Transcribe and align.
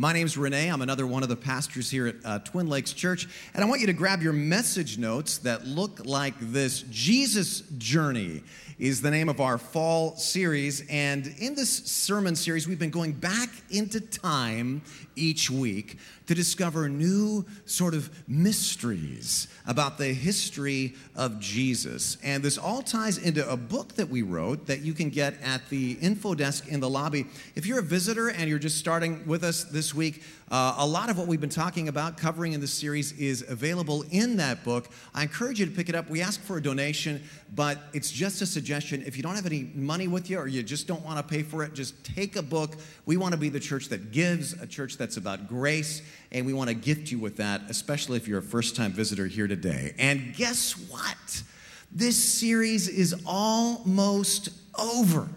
My 0.00 0.12
name's 0.12 0.38
Renee. 0.38 0.68
I'm 0.68 0.80
another 0.80 1.08
one 1.08 1.24
of 1.24 1.28
the 1.28 1.34
pastors 1.34 1.90
here 1.90 2.06
at 2.06 2.14
uh, 2.24 2.38
Twin 2.38 2.68
Lakes 2.68 2.92
Church. 2.92 3.26
And 3.52 3.64
I 3.64 3.66
want 3.66 3.80
you 3.80 3.88
to 3.88 3.92
grab 3.92 4.22
your 4.22 4.32
message 4.32 4.96
notes 4.96 5.38
that 5.38 5.66
look 5.66 6.06
like 6.06 6.34
this 6.38 6.82
Jesus 6.82 7.62
Journey 7.78 8.44
is 8.78 9.02
the 9.02 9.10
name 9.10 9.28
of 9.28 9.40
our 9.40 9.58
fall 9.58 10.14
series. 10.16 10.86
And 10.88 11.26
in 11.38 11.56
this 11.56 11.68
sermon 11.68 12.36
series, 12.36 12.68
we've 12.68 12.78
been 12.78 12.90
going 12.90 13.10
back 13.10 13.48
into 13.70 14.00
time 14.00 14.82
each 15.16 15.50
week 15.50 15.98
to 16.28 16.34
discover 16.34 16.88
new 16.88 17.44
sort 17.64 17.94
of 17.94 18.10
mysteries 18.28 19.48
about 19.66 19.98
the 19.98 20.12
history 20.12 20.94
of 21.16 21.40
Jesus. 21.40 22.18
And 22.22 22.42
this 22.42 22.56
all 22.56 22.82
ties 22.82 23.18
into 23.18 23.50
a 23.50 23.56
book 23.56 23.94
that 23.94 24.08
we 24.08 24.22
wrote 24.22 24.66
that 24.66 24.82
you 24.82 24.92
can 24.92 25.10
get 25.10 25.34
at 25.42 25.68
the 25.70 25.92
info 26.00 26.34
desk 26.34 26.68
in 26.68 26.80
the 26.80 26.88
lobby. 26.88 27.26
If 27.56 27.66
you're 27.66 27.80
a 27.80 27.82
visitor 27.82 28.28
and 28.28 28.48
you're 28.48 28.58
just 28.58 28.78
starting 28.78 29.26
with 29.26 29.42
us 29.42 29.64
this 29.64 29.87
week, 29.94 30.22
uh, 30.50 30.76
a 30.78 30.86
lot 30.86 31.10
of 31.10 31.18
what 31.18 31.26
we've 31.26 31.40
been 31.40 31.48
talking 31.50 31.88
about, 31.88 32.16
covering 32.16 32.52
in 32.52 32.60
this 32.60 32.72
series, 32.72 33.12
is 33.12 33.44
available 33.48 34.04
in 34.10 34.36
that 34.36 34.64
book. 34.64 34.88
I 35.14 35.22
encourage 35.22 35.60
you 35.60 35.66
to 35.66 35.72
pick 35.72 35.88
it 35.88 35.94
up. 35.94 36.08
We 36.08 36.22
ask 36.22 36.40
for 36.40 36.56
a 36.56 36.62
donation, 36.62 37.22
but 37.54 37.78
it's 37.92 38.10
just 38.10 38.42
a 38.42 38.46
suggestion. 38.46 39.02
If 39.06 39.16
you 39.16 39.22
don't 39.22 39.34
have 39.34 39.46
any 39.46 39.70
money 39.74 40.08
with 40.08 40.30
you 40.30 40.38
or 40.38 40.46
you 40.46 40.62
just 40.62 40.86
don't 40.86 41.04
want 41.04 41.18
to 41.18 41.22
pay 41.22 41.42
for 41.42 41.64
it, 41.64 41.74
just 41.74 42.02
take 42.04 42.36
a 42.36 42.42
book. 42.42 42.76
We 43.06 43.16
want 43.16 43.32
to 43.32 43.38
be 43.38 43.48
the 43.48 43.60
church 43.60 43.88
that 43.88 44.12
gives, 44.12 44.54
a 44.54 44.66
church 44.66 44.96
that's 44.96 45.16
about 45.16 45.48
grace, 45.48 46.02
and 46.32 46.46
we 46.46 46.52
want 46.52 46.68
to 46.68 46.74
gift 46.74 47.10
you 47.10 47.18
with 47.18 47.36
that, 47.36 47.62
especially 47.68 48.16
if 48.16 48.26
you're 48.26 48.40
a 48.40 48.42
first 48.42 48.76
time 48.76 48.92
visitor 48.92 49.26
here 49.26 49.48
today. 49.48 49.94
And 49.98 50.34
guess 50.34 50.72
what? 50.88 51.42
This 51.90 52.22
series 52.22 52.88
is 52.88 53.22
almost 53.26 54.50
over. 54.78 55.28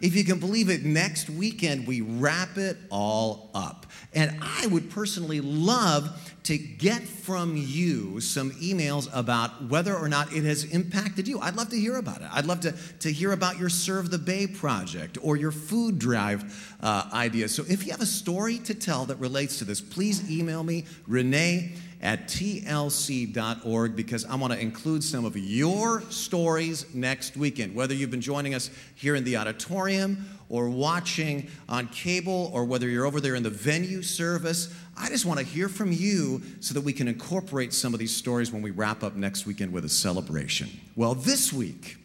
If 0.00 0.14
you 0.14 0.24
can 0.24 0.38
believe 0.38 0.68
it, 0.70 0.84
next 0.84 1.28
weekend 1.28 1.86
we 1.86 2.00
wrap 2.00 2.56
it 2.56 2.76
all 2.90 3.50
up. 3.54 3.86
And 4.14 4.38
I 4.40 4.66
would 4.68 4.90
personally 4.90 5.40
love 5.40 6.27
to 6.48 6.56
get 6.56 7.02
from 7.02 7.54
you 7.58 8.22
some 8.22 8.52
emails 8.52 9.06
about 9.12 9.68
whether 9.68 9.94
or 9.94 10.08
not 10.08 10.32
it 10.32 10.44
has 10.44 10.64
impacted 10.64 11.28
you. 11.28 11.38
I'd 11.40 11.56
love 11.56 11.68
to 11.68 11.78
hear 11.78 11.96
about 11.96 12.22
it. 12.22 12.28
I'd 12.32 12.46
love 12.46 12.60
to, 12.60 12.74
to 13.00 13.12
hear 13.12 13.32
about 13.32 13.58
your 13.58 13.68
Serve 13.68 14.10
the 14.10 14.16
Bay 14.16 14.46
project 14.46 15.18
or 15.20 15.36
your 15.36 15.52
food 15.52 15.98
drive 15.98 16.74
uh, 16.82 17.10
idea. 17.12 17.50
So 17.50 17.64
if 17.68 17.84
you 17.84 17.92
have 17.92 18.00
a 18.00 18.06
story 18.06 18.56
to 18.60 18.72
tell 18.72 19.04
that 19.04 19.16
relates 19.16 19.58
to 19.58 19.66
this, 19.66 19.82
please 19.82 20.30
email 20.30 20.64
me, 20.64 20.86
Renee 21.06 21.74
at 22.00 22.28
tlc.org 22.28 23.96
because 23.96 24.24
I 24.24 24.36
want 24.36 24.52
to 24.52 24.58
include 24.60 25.02
some 25.02 25.24
of 25.24 25.36
your 25.36 26.02
stories 26.10 26.86
next 26.94 27.36
weekend. 27.36 27.74
Whether 27.74 27.94
you've 27.94 28.10
been 28.10 28.20
joining 28.20 28.54
us 28.54 28.70
here 28.94 29.16
in 29.16 29.24
the 29.24 29.36
auditorium 29.36 30.28
or 30.48 30.70
watching 30.70 31.48
on 31.68 31.88
cable 31.88 32.50
or 32.54 32.64
whether 32.64 32.88
you're 32.88 33.04
over 33.04 33.20
there 33.20 33.34
in 33.34 33.42
the 33.42 33.50
venue 33.50 34.02
service, 34.02 34.72
I 34.98 35.08
just 35.08 35.24
want 35.24 35.38
to 35.38 35.46
hear 35.46 35.68
from 35.68 35.92
you 35.92 36.42
so 36.60 36.74
that 36.74 36.80
we 36.80 36.92
can 36.92 37.08
incorporate 37.08 37.72
some 37.72 37.94
of 37.94 38.00
these 38.00 38.14
stories 38.14 38.52
when 38.52 38.62
we 38.62 38.70
wrap 38.70 39.02
up 39.02 39.14
next 39.14 39.46
weekend 39.46 39.72
with 39.72 39.84
a 39.84 39.88
celebration. 39.88 40.68
Well, 40.96 41.14
this 41.14 41.52
week, 41.52 41.96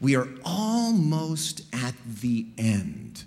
we 0.00 0.14
are 0.16 0.28
almost 0.44 1.62
at 1.72 1.94
the 2.20 2.46
end 2.58 3.24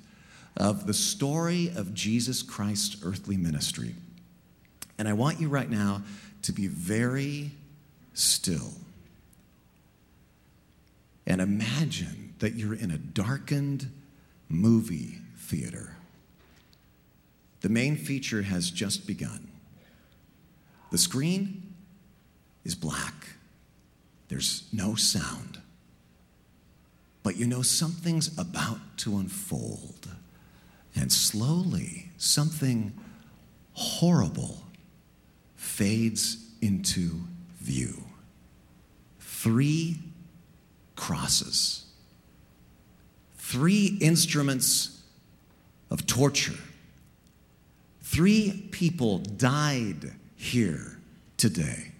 of 0.55 0.87
the 0.87 0.93
story 0.93 1.71
of 1.75 1.93
Jesus 1.93 2.41
Christ's 2.43 2.97
earthly 3.03 3.37
ministry. 3.37 3.95
And 4.97 5.07
I 5.07 5.13
want 5.13 5.39
you 5.39 5.49
right 5.49 5.69
now 5.69 6.03
to 6.43 6.51
be 6.51 6.67
very 6.67 7.51
still 8.13 8.71
and 11.27 11.41
imagine 11.41 12.33
that 12.39 12.55
you're 12.55 12.73
in 12.73 12.89
a 12.89 12.97
darkened 12.97 13.91
movie 14.47 15.17
theater. 15.35 15.96
The 17.67 17.73
main 17.73 17.97
feature 17.97 18.43
has 18.43 18.71
just 18.71 19.05
begun. 19.05 19.45
The 20.89 20.97
screen 20.97 21.73
is 22.63 22.75
black, 22.75 23.27
there's 24.29 24.69
no 24.71 24.95
sound. 24.95 25.59
But 27.23 27.35
you 27.35 27.45
know 27.45 27.61
something's 27.61 28.39
about 28.39 28.79
to 28.99 29.17
unfold. 29.17 30.07
And 30.95 31.11
slowly, 31.11 32.05
something 32.15 32.93
horrible 33.73 34.63
fades 35.57 36.37
into 36.61 37.19
view. 37.59 38.01
Three 39.19 39.97
crosses, 40.95 41.83
three 43.37 43.97
instruments 43.99 45.01
of 45.91 46.07
torture. 46.07 46.55
Three 48.09 48.69
people 48.71 49.19
died 49.19 50.13
here 50.37 50.97
today, 51.35 51.91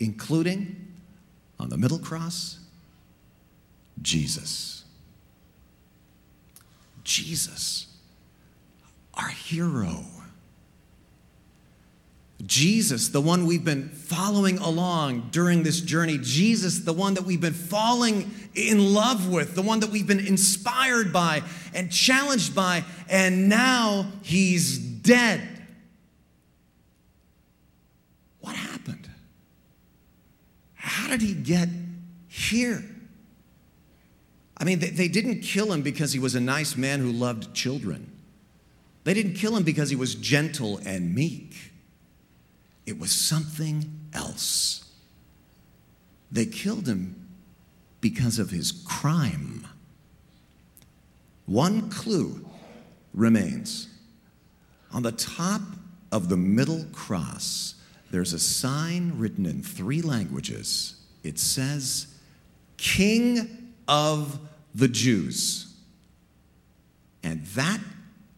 including 0.00 0.94
on 1.60 1.68
the 1.68 1.76
middle 1.76 1.98
cross, 1.98 2.58
Jesus. 4.00 4.84
Jesus, 7.04 7.88
our 9.14 9.28
hero. 9.28 10.02
Jesus, 12.46 13.08
the 13.08 13.20
one 13.20 13.44
we've 13.44 13.64
been 13.64 13.90
following 13.90 14.58
along 14.58 15.28
during 15.30 15.62
this 15.62 15.82
journey, 15.82 16.18
Jesus, 16.20 16.80
the 16.80 16.92
one 16.92 17.14
that 17.14 17.24
we've 17.24 17.40
been 17.40 17.52
falling 17.52 18.30
in 18.54 18.94
love 18.94 19.28
with, 19.28 19.54
the 19.54 19.62
one 19.62 19.80
that 19.80 19.90
we've 19.90 20.06
been 20.06 20.26
inspired 20.26 21.12
by 21.12 21.42
and 21.74 21.92
challenged 21.92 22.54
by, 22.54 22.82
and 23.10 23.48
now 23.48 24.10
he's 24.22 24.87
dead. 25.08 25.40
What 28.40 28.54
happened? 28.54 29.08
How 30.74 31.08
did 31.08 31.22
he 31.22 31.32
get 31.32 31.68
here? 32.28 32.84
I 34.58 34.64
mean, 34.64 34.80
they, 34.80 34.90
they 34.90 35.08
didn't 35.08 35.40
kill 35.40 35.72
him 35.72 35.80
because 35.80 36.12
he 36.12 36.18
was 36.18 36.34
a 36.34 36.40
nice 36.40 36.76
man 36.76 37.00
who 37.00 37.10
loved 37.10 37.54
children. 37.54 38.12
They 39.04 39.14
didn't 39.14 39.34
kill 39.34 39.56
him 39.56 39.62
because 39.62 39.88
he 39.88 39.96
was 39.96 40.14
gentle 40.14 40.78
and 40.84 41.14
meek. 41.14 41.72
It 42.84 42.98
was 42.98 43.10
something 43.10 43.90
else. 44.12 44.84
They 46.30 46.44
killed 46.44 46.86
him 46.86 47.14
because 48.02 48.38
of 48.38 48.50
his 48.50 48.72
crime. 48.72 49.66
One 51.46 51.88
clue 51.88 52.44
remains. 53.14 53.87
On 54.92 55.02
the 55.02 55.12
top 55.12 55.60
of 56.10 56.28
the 56.28 56.36
middle 56.36 56.84
cross, 56.92 57.74
there's 58.10 58.32
a 58.32 58.38
sign 58.38 59.12
written 59.16 59.44
in 59.44 59.62
three 59.62 60.00
languages. 60.00 60.96
It 61.22 61.38
says, 61.38 62.06
King 62.76 63.74
of 63.86 64.38
the 64.74 64.88
Jews. 64.88 65.74
And 67.22 67.44
that 67.46 67.80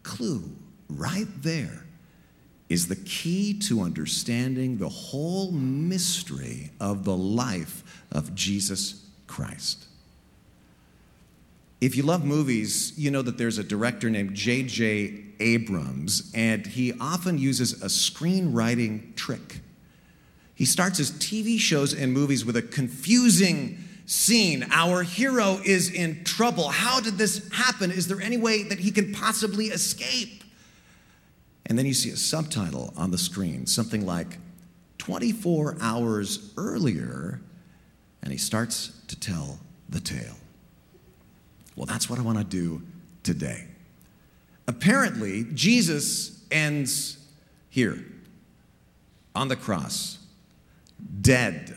clue 0.03 0.51
right 0.89 1.29
there 1.43 1.85
is 2.69 2.89
the 2.89 2.97
key 2.97 3.59
to 3.59 3.83
understanding 3.83 4.79
the 4.79 4.89
whole 4.89 5.51
mystery 5.53 6.71
of 6.81 7.05
the 7.05 7.17
life 7.17 8.05
of 8.11 8.35
Jesus 8.35 9.05
Christ. 9.27 9.87
If 11.81 11.97
you 11.97 12.03
love 12.03 12.25
movies, 12.25 12.93
you 12.99 13.11
know 13.11 13.23
that 13.23 13.39
there's 13.39 13.57
a 13.57 13.65
director 13.65 14.11
named 14.11 14.35
J.J. 14.35 15.25
Abrams, 15.41 16.31
and 16.35 16.67
he 16.67 16.93
often 17.01 17.39
uses 17.39 17.83
a 17.83 17.87
screenwriting 17.87 19.17
trick. 19.17 19.61
He 20.55 20.67
starts 20.67 20.99
his 20.99 21.11
TV 21.13 21.59
shows 21.59 21.95
and 21.95 22.13
movies 22.13 22.45
with 22.45 22.57
a 22.57 22.63
confusing 22.63 23.79
scene. 24.05 24.67
Our 24.71 25.03
hero 25.03 25.59
is 25.65 25.91
in 25.91 26.23
trouble. 26.25 26.69
How 26.69 27.01
did 27.01 27.17
this 27.17 27.49
happen? 27.51 27.91
Is 27.91 28.09
there 28.09 28.21
any 28.21 28.37
way 28.37 28.65
that 28.65 28.79
he 28.79 28.91
can 28.91 29.15
possibly 29.15 29.67
escape? 29.67 30.45
And 31.65 31.79
then 31.79 31.87
you 31.87 31.95
see 31.95 32.11
a 32.11 32.17
subtitle 32.17 32.93
on 32.95 33.11
the 33.11 33.17
screen, 33.17 33.67
something 33.67 34.05
like 34.05 34.39
24 34.99 35.79
hours 35.81 36.53
earlier, 36.59 37.41
and 38.23 38.33
he 38.33 38.39
starts 38.39 38.93
to 39.09 39.19
tell 39.19 39.61
the 39.89 40.01
tale. 40.01 40.37
Well, 41.77 41.87
that's 41.87 42.11
what 42.11 42.19
I 42.19 42.23
want 42.23 42.39
to 42.39 42.45
do 42.45 42.83
today. 43.23 43.67
Apparently, 44.67 45.45
Jesus 45.55 46.45
ends 46.51 47.19
here 47.69 48.05
on 49.35 49.49
the 49.49 49.57
cross, 49.57 50.19
dead 51.21 51.77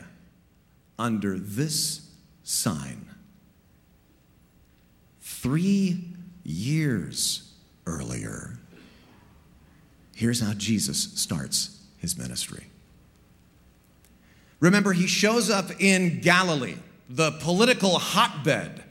under 0.99 1.37
this 1.37 2.09
sign. 2.43 3.07
Three 5.21 6.03
years 6.43 7.53
earlier, 7.85 8.57
Here's 10.15 10.39
how 10.39 10.53
Jesus 10.53 11.11
starts 11.15 11.79
his 11.97 12.17
ministry. 12.17 12.67
Remember, 14.59 14.93
he 14.93 15.07
shows 15.07 15.49
up 15.49 15.69
in 15.81 16.21
Galilee, 16.21 16.77
the 17.09 17.31
political 17.31 17.99
hotbed, 17.99 18.83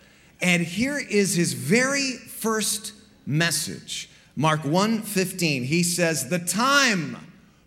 and 0.42 0.62
here 0.62 0.98
is 0.98 1.34
his 1.34 1.54
very 1.54 2.12
first 2.12 2.92
message 3.24 4.10
Mark 4.36 4.64
1:15, 4.64 5.64
he 5.64 5.82
says, 5.82 6.28
"The 6.28 6.38
time 6.38 7.16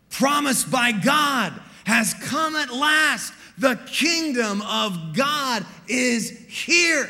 promised 0.10 0.72
by 0.72 0.92
God 0.92 1.54
has 1.86 2.14
come 2.14 2.56
at 2.56 2.74
last. 2.74 3.34
The 3.58 3.76
kingdom 3.86 4.62
of 4.64 5.14
God 5.14 5.66
is 5.88 6.32
here. 6.48 7.10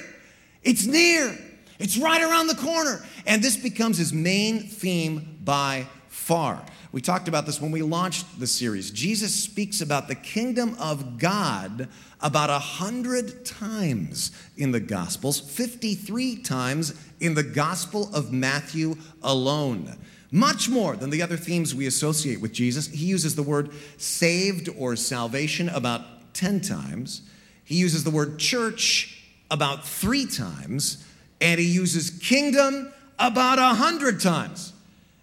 It's 0.63 0.85
near. 0.85 1.37
It's 1.79 1.97
right 1.97 2.21
around 2.21 2.47
the 2.47 2.55
corner." 2.55 3.05
And 3.25 3.41
this 3.41 3.55
becomes 3.55 3.97
his 3.97 4.11
main 4.11 4.67
theme 4.67 5.37
by 5.43 5.87
far. 6.09 6.63
We 6.95 7.01
talked 7.01 7.27
about 7.27 7.45
this 7.45 7.59
when 7.59 7.71
we 7.71 7.81
launched 7.81 8.39
the 8.39 8.47
series. 8.47 8.89
Jesus 8.89 9.35
speaks 9.35 9.81
about 9.81 10.07
the 10.07 10.15
kingdom 10.15 10.77
of 10.79 11.19
God 11.19 11.89
about 12.21 12.49
a 12.49 12.57
hundred 12.57 13.43
times 13.43 14.31
in 14.55 14.71
the 14.71 14.79
Gospels, 14.79 15.37
53 15.41 16.37
times 16.37 16.97
in 17.19 17.33
the 17.33 17.43
Gospel 17.43 18.09
of 18.15 18.31
Matthew 18.31 18.95
alone. 19.21 19.97
Much 20.31 20.69
more 20.69 20.95
than 20.95 21.09
the 21.09 21.21
other 21.21 21.35
themes 21.35 21.75
we 21.75 21.85
associate 21.85 22.39
with 22.39 22.53
Jesus. 22.53 22.87
He 22.87 23.07
uses 23.07 23.35
the 23.35 23.43
word 23.43 23.71
saved 23.97 24.69
or 24.77 24.95
salvation 24.95 25.67
about 25.67 26.33
10 26.33 26.61
times. 26.61 27.23
He 27.65 27.75
uses 27.75 28.05
the 28.05 28.09
word 28.09 28.39
church 28.39 29.21
about 29.51 29.85
three 29.85 30.25
times. 30.25 31.05
And 31.41 31.59
he 31.59 31.67
uses 31.67 32.09
kingdom 32.09 32.93
about 33.19 33.59
a 33.59 33.75
hundred 33.75 34.21
times. 34.21 34.71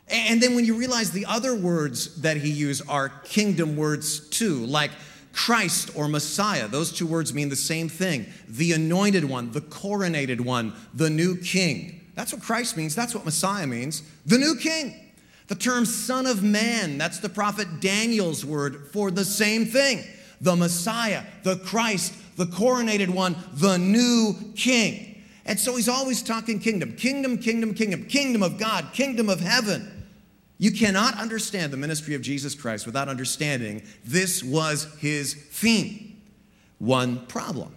And 0.08 0.42
then 0.42 0.54
when 0.54 0.64
you 0.64 0.74
realize 0.74 1.10
the 1.10 1.26
other 1.26 1.54
words 1.54 2.20
that 2.22 2.36
he 2.36 2.50
used 2.50 2.82
are 2.88 3.08
kingdom 3.24 3.76
words 3.76 4.28
too, 4.28 4.66
like 4.66 4.90
Christ 5.32 5.90
or 5.96 6.08
Messiah. 6.08 6.68
Those 6.68 6.92
two 6.92 7.06
words 7.06 7.32
mean 7.32 7.48
the 7.48 7.56
same 7.56 7.88
thing 7.88 8.26
the 8.48 8.72
anointed 8.72 9.24
one, 9.24 9.50
the 9.52 9.60
coronated 9.60 10.40
one, 10.40 10.74
the 10.94 11.10
new 11.10 11.36
king. 11.36 12.00
That's 12.14 12.32
what 12.32 12.42
Christ 12.42 12.76
means. 12.76 12.94
That's 12.94 13.14
what 13.14 13.24
Messiah 13.24 13.66
means. 13.66 14.02
The 14.26 14.38
new 14.38 14.56
king. 14.56 14.98
The 15.48 15.54
term 15.54 15.84
Son 15.84 16.26
of 16.26 16.42
Man, 16.42 16.98
that's 16.98 17.18
the 17.18 17.28
prophet 17.28 17.80
Daniel's 17.80 18.44
word 18.44 18.88
for 18.92 19.10
the 19.10 19.24
same 19.24 19.66
thing. 19.66 20.04
The 20.40 20.56
Messiah, 20.56 21.24
the 21.42 21.56
Christ, 21.56 22.14
the 22.36 22.46
coronated 22.46 23.10
one, 23.10 23.36
the 23.54 23.76
new 23.76 24.34
king. 24.56 25.11
And 25.44 25.58
so 25.58 25.76
he's 25.76 25.88
always 25.88 26.22
talking 26.22 26.60
kingdom, 26.60 26.94
kingdom, 26.94 27.38
kingdom, 27.38 27.74
kingdom, 27.74 28.04
kingdom 28.04 28.42
of 28.42 28.58
God, 28.58 28.92
kingdom 28.92 29.28
of 29.28 29.40
heaven. 29.40 30.02
You 30.58 30.70
cannot 30.70 31.18
understand 31.18 31.72
the 31.72 31.76
ministry 31.76 32.14
of 32.14 32.22
Jesus 32.22 32.54
Christ 32.54 32.86
without 32.86 33.08
understanding 33.08 33.82
this 34.04 34.42
was 34.44 34.84
his 35.00 35.34
theme. 35.34 36.20
One 36.78 37.26
problem. 37.26 37.74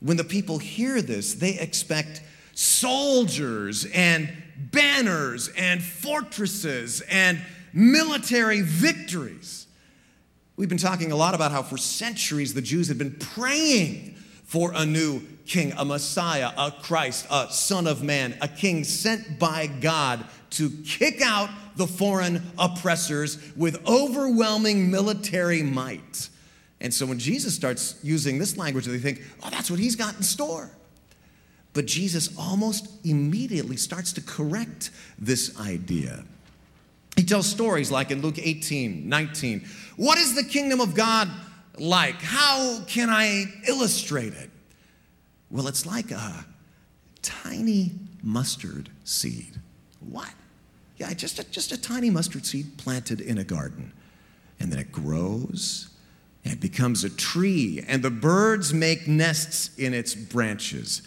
When 0.00 0.16
the 0.16 0.24
people 0.24 0.58
hear 0.58 1.02
this, 1.02 1.34
they 1.34 1.58
expect 1.58 2.22
soldiers 2.54 3.86
and 3.92 4.32
banners 4.56 5.48
and 5.56 5.82
fortresses 5.82 7.02
and 7.02 7.40
military 7.72 8.62
victories. 8.62 9.66
We've 10.56 10.68
been 10.68 10.78
talking 10.78 11.12
a 11.12 11.16
lot 11.16 11.34
about 11.34 11.52
how 11.52 11.62
for 11.62 11.76
centuries 11.76 12.54
the 12.54 12.62
Jews 12.62 12.88
had 12.88 12.98
been 12.98 13.16
praying 13.16 14.16
for 14.44 14.72
a 14.74 14.84
new 14.84 15.20
king, 15.48 15.72
a 15.76 15.84
Messiah, 15.84 16.52
a 16.56 16.70
Christ, 16.70 17.26
a 17.30 17.50
Son 17.50 17.86
of 17.86 18.02
Man, 18.02 18.36
a 18.40 18.46
king 18.46 18.84
sent 18.84 19.38
by 19.38 19.66
God 19.66 20.24
to 20.50 20.70
kick 20.84 21.20
out 21.22 21.50
the 21.76 21.86
foreign 21.86 22.42
oppressors 22.58 23.38
with 23.56 23.84
overwhelming 23.86 24.90
military 24.90 25.62
might. 25.62 26.28
And 26.80 26.92
so 26.94 27.06
when 27.06 27.18
Jesus 27.18 27.54
starts 27.54 27.98
using 28.02 28.38
this 28.38 28.56
language, 28.56 28.86
they 28.86 28.98
think, 28.98 29.22
oh, 29.42 29.50
that's 29.50 29.70
what 29.70 29.80
he's 29.80 29.96
got 29.96 30.16
in 30.16 30.22
store. 30.22 30.70
But 31.72 31.86
Jesus 31.86 32.36
almost 32.38 32.88
immediately 33.04 33.76
starts 33.76 34.12
to 34.14 34.20
correct 34.20 34.90
this 35.18 35.58
idea. 35.60 36.24
He 37.16 37.24
tells 37.24 37.48
stories 37.48 37.90
like 37.90 38.10
in 38.10 38.22
Luke 38.22 38.38
18, 38.38 39.08
19. 39.08 39.66
What 39.96 40.18
is 40.18 40.34
the 40.34 40.44
kingdom 40.44 40.80
of 40.80 40.94
God 40.94 41.28
like? 41.78 42.20
How 42.22 42.80
can 42.86 43.10
I 43.10 43.44
illustrate 43.66 44.34
it? 44.34 44.50
Well, 45.50 45.66
it's 45.68 45.86
like 45.86 46.10
a 46.10 46.44
tiny 47.22 47.92
mustard 48.22 48.90
seed. 49.04 49.60
What? 50.00 50.32
Yeah, 50.98 51.12
just 51.14 51.38
a, 51.38 51.50
just 51.50 51.72
a 51.72 51.80
tiny 51.80 52.10
mustard 52.10 52.44
seed 52.44 52.76
planted 52.76 53.20
in 53.20 53.38
a 53.38 53.44
garden. 53.44 53.92
And 54.60 54.72
then 54.72 54.78
it 54.78 54.92
grows 54.92 55.88
and 56.44 56.52
it 56.52 56.60
becomes 56.60 57.04
a 57.04 57.10
tree, 57.10 57.84
and 57.88 58.02
the 58.02 58.10
birds 58.10 58.72
make 58.72 59.06
nests 59.06 59.76
in 59.76 59.92
its 59.92 60.14
branches. 60.14 61.02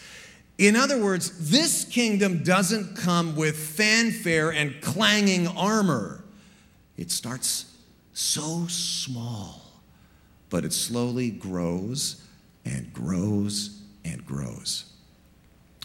In 0.57 0.75
other 0.75 1.01
words, 1.01 1.49
this 1.49 1.85
kingdom 1.85 2.44
doesn't 2.44 2.95
come 2.95 3.35
with 3.35 3.57
fanfare 3.57 4.51
and 4.51 4.79
clanging 4.81 5.47
armor. 5.47 6.23
It 6.97 7.09
starts 7.09 7.75
so 8.13 8.67
small, 8.67 9.61
but 10.49 10.65
it 10.65 10.73
slowly 10.73 11.31
grows 11.31 12.21
and 12.63 12.94
grows 12.94 13.81
and 14.03 14.25
grows. 14.25 14.86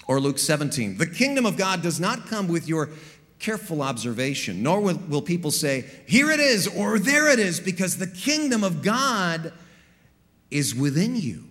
Or 0.07 0.21
Luke 0.21 0.39
17, 0.39 0.99
the 0.99 1.07
kingdom 1.07 1.47
of 1.47 1.57
God 1.57 1.83
does 1.83 1.99
not 1.99 2.27
come 2.27 2.49
with 2.49 2.69
your 2.69 2.91
careful 3.39 3.83
observation, 3.83 4.63
nor 4.63 4.81
will, 4.81 4.97
will 5.09 5.23
people 5.23 5.51
say, 5.51 5.85
Here 6.07 6.31
it 6.31 6.41
is, 6.41 6.69
or 6.69 6.99
there 6.99 7.29
it 7.29 7.39
is, 7.39 7.61
because 7.61 7.99
the 7.99 8.07
kingdom 8.07 8.63
of 8.63 8.83
God 8.83 9.53
is 10.51 10.75
within 10.75 11.17
you. 11.17 11.45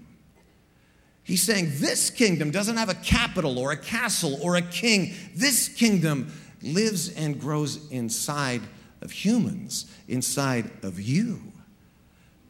He's 1.23 1.41
saying 1.41 1.71
this 1.75 2.09
kingdom 2.09 2.51
doesn't 2.51 2.77
have 2.77 2.89
a 2.89 2.95
capital 2.95 3.57
or 3.57 3.71
a 3.71 3.77
castle 3.77 4.39
or 4.41 4.55
a 4.55 4.61
king. 4.61 5.15
This 5.35 5.67
kingdom 5.67 6.31
lives 6.61 7.09
and 7.09 7.39
grows 7.39 7.89
inside 7.91 8.61
of 9.01 9.11
humans, 9.11 9.91
inside 10.07 10.69
of 10.83 10.99
you. 10.99 11.41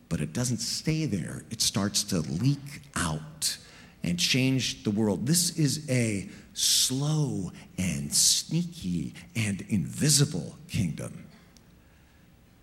But 0.10 0.22
it 0.22 0.34
doesn't 0.34 0.58
stay 0.58 1.06
there, 1.06 1.44
it 1.50 1.62
starts 1.62 2.04
to 2.06 2.20
leak 2.20 2.82
out 2.96 3.58
and 4.06 4.19
change 4.19 4.84
the 4.84 4.92
world. 4.92 5.25
This 5.25 5.57
is 5.57 5.90
a 5.90 6.30
slow 6.54 7.52
and 7.78 8.13
sneaky 8.13 9.16
and 9.36 9.66
invisible 9.69 10.56
kingdom. 10.69 11.25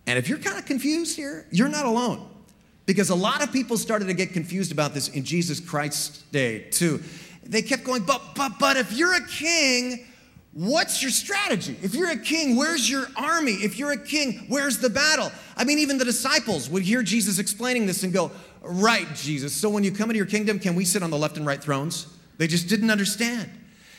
And 0.07 0.17
if 0.17 0.29
you're 0.29 0.39
kind 0.39 0.57
of 0.57 0.65
confused 0.65 1.15
here, 1.15 1.45
you're 1.51 1.69
not 1.69 1.85
alone. 1.85 2.29
Because 2.85 3.09
a 3.09 3.15
lot 3.15 3.43
of 3.43 3.51
people 3.51 3.77
started 3.77 4.05
to 4.05 4.13
get 4.13 4.33
confused 4.33 4.71
about 4.71 4.93
this 4.93 5.09
in 5.09 5.23
Jesus 5.23 5.59
Christ's 5.59 6.23
day, 6.31 6.67
too. 6.71 7.01
They 7.43 7.61
kept 7.61 7.83
going, 7.83 8.03
but, 8.03 8.21
but, 8.35 8.53
but 8.59 8.77
if 8.77 8.93
you're 8.93 9.13
a 9.13 9.25
king, 9.27 10.05
what's 10.53 11.01
your 11.01 11.11
strategy? 11.11 11.75
If 11.81 11.93
your 11.95 12.11
a 12.11 12.17
king, 12.17 12.55
where's 12.55 12.89
your 12.89 13.07
army? 13.15 13.53
If 13.53 13.77
you're 13.77 13.91
a 13.91 13.97
king, 13.97 14.45
where's 14.47 14.77
the 14.79 14.89
battle? 14.89 15.31
I 15.57 15.63
mean, 15.63 15.79
even 15.79 15.97
the 15.97 16.05
disciples 16.05 16.69
would 16.69 16.83
hear 16.83 17.03
Jesus 17.03 17.39
explaining 17.39 17.85
this 17.85 18.03
and 18.03 18.13
go, 18.13 18.31
Right, 18.65 19.13
Jesus. 19.13 19.53
So 19.53 19.69
when 19.69 19.83
you 19.83 19.91
come 19.91 20.09
into 20.09 20.17
your 20.17 20.25
kingdom, 20.25 20.57
can 20.57 20.73
we 20.73 20.85
sit 20.85 21.03
on 21.03 21.09
the 21.09 21.17
left 21.17 21.35
and 21.35 21.45
right 21.45 21.61
thrones? 21.61 22.07
They 22.37 22.47
just 22.47 22.69
didn't 22.69 22.91
understand. 22.91 23.49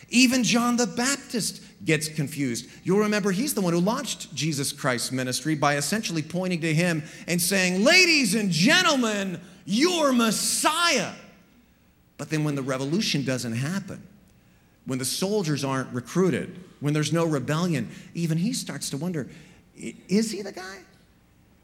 Even 0.09 0.43
John 0.43 0.77
the 0.77 0.87
Baptist 0.87 1.63
gets 1.85 2.09
confused. 2.09 2.67
You'll 2.83 3.01
remember 3.01 3.31
he's 3.31 3.53
the 3.53 3.61
one 3.61 3.75
who 3.75 3.81
launched 3.81 4.35
Jesus 4.35 4.73
Christ's 4.73 5.13
ministry 5.13 5.55
by 5.55 5.77
essentially 5.77 6.23
pointing 6.23 6.63
to 6.63 6.73
him 6.73 7.03
and 7.29 7.41
saying, 7.41 7.85
Ladies 7.85 8.35
and 8.35 8.51
gentlemen, 8.51 9.41
you're 9.67 10.13
Messiah. 10.13 11.13
But 12.17 12.31
then 12.31 12.45
when 12.45 12.55
the 12.55 12.63
revolution 12.63 13.25
doesn't 13.25 13.55
happen, 13.55 14.03
when 14.87 14.99
the 14.99 15.05
soldiers 15.05 15.65
aren't 15.65 15.93
recruited, 15.93 16.63
when 16.81 16.93
there's 16.93 17.13
no 17.13 17.25
rebellion, 17.25 17.91
even 18.15 18.39
he 18.39 18.53
starts 18.53 18.91
to 18.91 18.97
wonder 18.97 19.29
is 19.77 20.31
he 20.31 20.43
the 20.43 20.53
guy? 20.53 20.79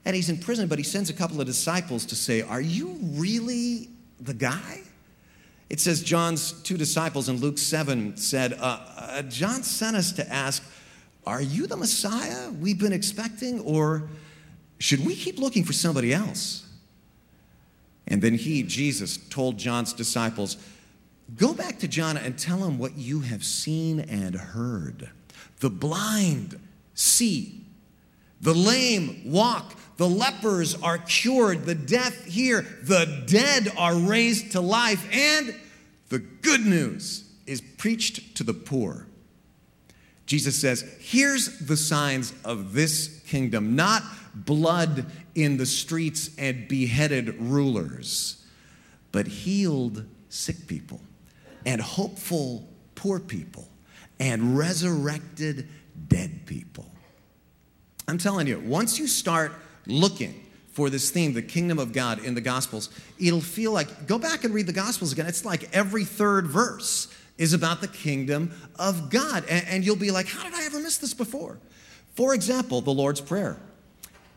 And 0.05 0.17
he's 0.17 0.31
in 0.31 0.39
prison, 0.39 0.67
but 0.67 0.79
he 0.79 0.85
sends 0.85 1.11
a 1.11 1.12
couple 1.12 1.41
of 1.41 1.47
disciples 1.47 2.07
to 2.07 2.17
say, 2.17 2.43
Are 2.43 2.61
you 2.61 2.99
really 3.03 3.89
the 4.21 4.35
guy? 4.35 4.81
It 5.69 5.79
says 5.79 6.03
John's 6.03 6.53
two 6.62 6.77
disciples 6.77 7.29
in 7.29 7.37
Luke 7.37 7.57
7 7.57 8.17
said, 8.17 8.55
uh, 8.55 8.81
uh, 8.97 9.23
John 9.23 9.62
sent 9.62 9.97
us 9.97 10.11
to 10.12 10.29
ask, 10.29 10.65
Are 11.27 11.41
you 11.41 11.69
the 11.69 11.77
Messiah 11.77 12.50
we've 12.50 12.79
been 12.79 12.93
expecting, 12.93 13.61
or 13.61 14.09
should 14.79 15.07
we 15.07 15.15
keep 15.15 15.39
looking 15.39 15.62
for 15.62 15.73
somebody 15.73 16.12
else? 16.12 16.67
And 18.09 18.21
then 18.21 18.35
he, 18.35 18.65
Jesus, 18.65 19.17
told 19.17 19.59
John's 19.59 19.93
disciples, 19.93 20.57
Go 21.37 21.55
back 21.55 21.79
to 21.81 21.89
John 21.89 22.17
and 22.17 22.39
tell 22.39 22.65
him 22.65 22.79
what 22.79 22.97
you 22.97 23.21
have 23.21 23.45
seen 23.45 24.01
and 24.01 24.35
heard. 24.35 25.11
The 25.61 25.71
blind 25.71 26.59
see, 26.95 27.65
the 28.41 28.55
lame 28.55 29.23
walk, 29.27 29.75
the 29.97 30.09
lepers 30.09 30.81
are 30.83 30.99
cured, 30.99 31.67
the 31.67 31.75
deaf 31.75 32.25
hear, 32.25 32.63
the 32.83 33.23
dead 33.27 33.71
are 33.77 33.95
raised 33.95 34.53
to 34.53 34.61
life, 34.61 35.07
and 35.13 35.55
the 36.09 36.19
good 36.19 36.65
news 36.65 37.31
is 37.47 37.61
preached 37.61 38.37
to 38.37 38.45
the 38.45 38.55
poor. 38.55 39.07
Jesus 40.25 40.59
says, 40.59 40.83
Here's 41.01 41.59
the 41.59 41.77
signs 41.77 42.33
of 42.45 42.73
this 42.73 43.21
kingdom 43.27 43.77
not 43.77 44.03
blood 44.35 45.07
in 45.35 45.59
the 45.59 45.67
streets 45.67 46.31
and 46.39 46.67
beheaded 46.67 47.37
rulers, 47.41 48.45
but 49.13 49.27
healed 49.27 50.07
sick 50.29 50.67
people 50.67 51.01
and 51.67 51.81
hopeful 51.81 52.69
poor 52.95 53.19
people 53.21 53.69
and 54.19 54.57
resurrected 54.57 55.69
dead 56.09 56.47
people. 56.47 56.87
I'm 58.09 58.19
telling 58.19 58.47
you, 58.47 58.61
once 58.61 58.99
you 58.99 59.07
start 59.07 59.52
looking 59.87 60.47
for 60.73 60.90
this 60.90 61.11
theme, 61.11 61.33
the 61.33 61.43
kingdom 61.43 61.79
of 61.79 61.93
God 61.93 62.25
in 62.25 62.35
the 62.35 62.40
Gospels, 62.40 62.90
it'll 63.19 63.40
feel 63.40 63.73
like, 63.73 64.07
go 64.07 64.19
back 64.19 64.45
and 64.45 64.52
read 64.55 64.67
the 64.67 64.73
Gospels 64.73 65.12
again. 65.12 65.26
It's 65.26 65.45
like 65.45 65.75
every 65.75 66.05
third 66.05 66.47
verse 66.47 67.14
is 67.38 67.55
about 67.55 67.81
the 67.81 67.88
kingdom 67.88 68.52
of 68.79 69.11
God. 69.11 69.45
And, 69.49 69.67
and 69.67 69.85
you'll 69.85 69.97
be 69.97 70.11
like, 70.11 70.26
how 70.26 70.45
did 70.45 70.55
I 70.55 70.64
ever 70.64 70.81
miss 70.81 70.99
this 70.99 71.14
before? 71.14 71.59
For 72.14 72.35
example, 72.35 72.81
the 72.81 72.93
Lord's 72.93 73.21
Prayer. 73.21 73.57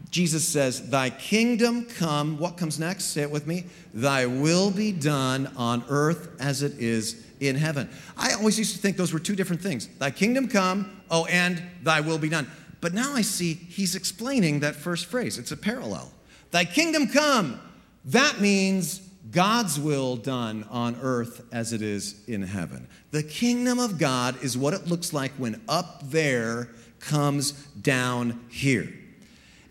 Jesus 0.10 0.48
says, 0.48 0.89
Thy 0.89 1.10
kingdom 1.10 1.86
come. 1.86 2.38
What 2.38 2.57
comes 2.57 2.79
next? 2.79 3.05
Say 3.05 3.22
it 3.22 3.31
with 3.31 3.48
me. 3.48 3.65
Thy 3.93 4.25
will 4.25 4.69
be 4.69 4.91
done 4.91 5.51
on 5.57 5.83
earth 5.89 6.29
as 6.39 6.62
it 6.62 6.74
is 6.79 7.25
in 7.39 7.55
heaven. 7.55 7.89
I 8.17 8.33
always 8.33 8.57
used 8.57 8.75
to 8.75 8.81
think 8.81 8.98
those 8.98 9.13
were 9.13 9.19
two 9.19 9.36
different 9.36 9.62
things. 9.62 9.88
Thy 9.88 10.12
kingdom 10.12 10.48
come, 10.48 11.01
oh, 11.10 11.25
and 11.25 11.62
thy 11.81 12.01
will 12.01 12.17
be 12.17 12.29
done. 12.29 12.48
But 12.81 12.93
now 12.93 13.13
I 13.13 13.22
see 13.22 13.53
he's 13.53 13.95
explaining 13.95 14.60
that 14.60 14.75
first 14.75 15.05
phrase. 15.05 15.38
It's 15.38 15.51
a 15.51 15.57
parallel. 15.57 16.12
Thy 16.51 16.65
kingdom 16.65 17.07
come. 17.07 17.60
That 18.05 18.41
means 18.41 19.00
God's 19.31 19.79
will 19.79 20.17
done 20.17 20.65
on 20.69 20.98
earth 21.01 21.45
as 21.51 21.74
it 21.74 21.81
is 21.81 22.24
in 22.27 22.43
heaven. 22.43 22.88
The 23.12 23.24
kingdom 23.24 23.79
of 23.79 23.98
God 23.98 24.41
is 24.43 24.57
what 24.57 24.74
it 24.74 24.88
looks 24.88 25.13
like 25.13 25.31
when 25.38 25.62
up 25.67 26.01
there 26.03 26.69
comes 27.00 27.53
down 27.81 28.45
here. 28.50 28.93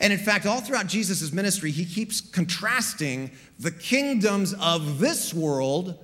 And 0.03 0.13
in 0.13 0.19
fact, 0.19 0.47
all 0.47 0.61
throughout 0.61 0.89
Jesus' 0.89 1.33
ministry, 1.33 1.71
he 1.71 1.85
keeps 1.85 2.21
contrasting 2.21 3.31
the 3.61 3.71
kingdoms 3.71 4.53
of 4.55 4.99
this 4.99 5.33
world 5.33 5.97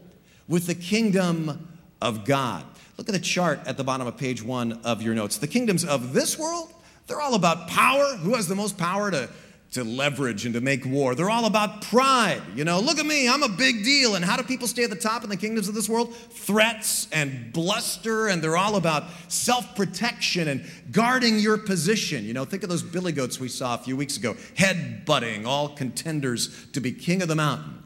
with 0.47 0.69
the 0.69 0.75
kingdom 0.76 1.69
of 2.00 2.25
God. 2.25 2.64
Look 2.97 3.09
at 3.09 3.12
the 3.12 3.19
chart 3.19 3.61
at 3.67 3.76
the 3.76 3.83
bottom 3.83 4.07
of 4.07 4.17
page 4.17 4.40
one 4.43 4.81
of 4.85 5.02
your 5.02 5.14
notes. 5.14 5.38
The 5.38 5.49
kingdoms 5.49 5.85
of 5.85 6.12
this 6.12 6.38
world, 6.38 6.73
they're 7.09 7.21
all 7.21 7.35
about 7.35 7.67
power. 7.67 8.17
Who 8.17 8.37
has 8.37 8.47
the 8.47 8.55
most 8.55 8.78
power 8.78 9.11
to 9.11 9.28
to 9.73 9.85
leverage 9.85 10.47
and 10.47 10.55
to 10.55 10.61
make 10.61 10.87
war. 10.87 11.15
They're 11.15 11.29
all 11.29 11.45
about 11.45 11.83
pride. 11.83 12.41
You 12.55 12.65
know, 12.65 12.81
look 12.81 12.99
at 12.99 13.05
me, 13.05 13.29
I'm 13.29 13.43
a 13.43 13.49
big 13.49 13.85
deal. 13.85 14.15
And 14.15 14.25
how 14.25 14.37
do 14.37 14.43
people 14.43 14.67
stay 14.67 14.85
at 14.85 14.91
the 14.91 14.97
top 14.97 15.25
in 15.25 15.31
the 15.31 15.37
kingdoms 15.37 15.69
of 15.69 15.75
this 15.75 15.89
world? 15.89 16.15
Threats 16.15 17.07
and 17.13 17.53
bluster, 17.53 18.29
and 18.29 18.43
they're 18.43 18.57
all 18.57 18.77
about 18.77 19.05
self 19.29 19.77
protection 19.77 20.49
and 20.49 20.65
guarding 20.91 21.39
your 21.39 21.59
position. 21.59 22.25
You 22.25 22.33
know, 22.33 22.47
think 22.47 22.63
of 22.63 22.71
those 22.71 22.83
billy 22.83 23.13
goats 23.13 23.39
we 23.39 23.49
saw 23.49 23.75
a 23.75 23.79
few 23.79 23.97
weeks 23.97 24.17
ago, 24.17 24.37
head 24.57 25.05
butting, 25.05 25.45
all 25.45 25.69
contenders 25.69 26.67
to 26.73 26.81
be 26.81 26.93
king 26.93 27.21
of 27.21 27.29
the 27.29 27.37
mountain. 27.37 27.83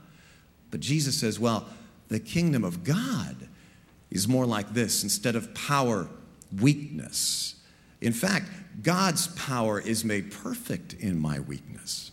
But 0.70 0.80
Jesus 0.80 1.18
says, 1.18 1.40
well, 1.40 1.66
the 2.08 2.20
kingdom 2.20 2.64
of 2.64 2.84
God 2.84 3.48
is 4.10 4.28
more 4.28 4.46
like 4.46 4.72
this 4.72 5.02
instead 5.02 5.34
of 5.34 5.52
power, 5.54 6.08
weakness. 6.60 7.56
In 8.00 8.12
fact, 8.12 8.46
God's 8.80 9.28
power 9.28 9.80
is 9.80 10.04
made 10.04 10.32
perfect 10.32 10.94
in 10.94 11.18
my 11.18 11.40
weakness. 11.40 12.10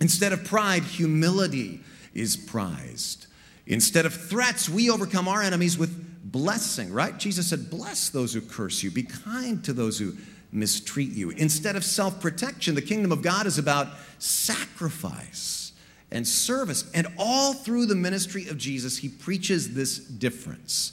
Instead 0.00 0.32
of 0.32 0.44
pride, 0.44 0.84
humility 0.84 1.80
is 2.14 2.36
prized. 2.36 3.26
Instead 3.66 4.06
of 4.06 4.14
threats, 4.14 4.68
we 4.68 4.88
overcome 4.88 5.28
our 5.28 5.42
enemies 5.42 5.76
with 5.76 6.08
blessing, 6.24 6.92
right? 6.92 7.18
Jesus 7.18 7.48
said, 7.48 7.70
Bless 7.70 8.10
those 8.10 8.32
who 8.32 8.40
curse 8.40 8.82
you, 8.82 8.90
be 8.90 9.02
kind 9.02 9.64
to 9.64 9.72
those 9.72 9.98
who 9.98 10.14
mistreat 10.52 11.12
you. 11.12 11.30
Instead 11.30 11.76
of 11.76 11.84
self 11.84 12.20
protection, 12.20 12.74
the 12.74 12.82
kingdom 12.82 13.12
of 13.12 13.22
God 13.22 13.46
is 13.46 13.58
about 13.58 13.88
sacrifice 14.18 15.72
and 16.10 16.26
service. 16.26 16.90
And 16.94 17.06
all 17.18 17.52
through 17.52 17.86
the 17.86 17.94
ministry 17.94 18.48
of 18.48 18.56
Jesus, 18.56 18.98
he 18.98 19.08
preaches 19.08 19.74
this 19.74 19.98
difference. 19.98 20.92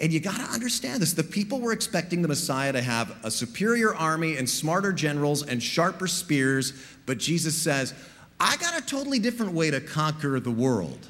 And 0.00 0.12
you 0.12 0.18
got 0.18 0.36
to 0.36 0.44
understand 0.44 1.02
this. 1.02 1.12
The 1.12 1.22
people 1.22 1.60
were 1.60 1.72
expecting 1.72 2.22
the 2.22 2.28
Messiah 2.28 2.72
to 2.72 2.80
have 2.80 3.14
a 3.22 3.30
superior 3.30 3.94
army 3.94 4.36
and 4.36 4.48
smarter 4.48 4.92
generals 4.92 5.46
and 5.46 5.62
sharper 5.62 6.06
spears, 6.06 6.72
but 7.04 7.18
Jesus 7.18 7.54
says, 7.54 7.92
I 8.38 8.56
got 8.56 8.82
a 8.82 8.86
totally 8.86 9.18
different 9.18 9.52
way 9.52 9.70
to 9.70 9.80
conquer 9.80 10.40
the 10.40 10.50
world. 10.50 11.06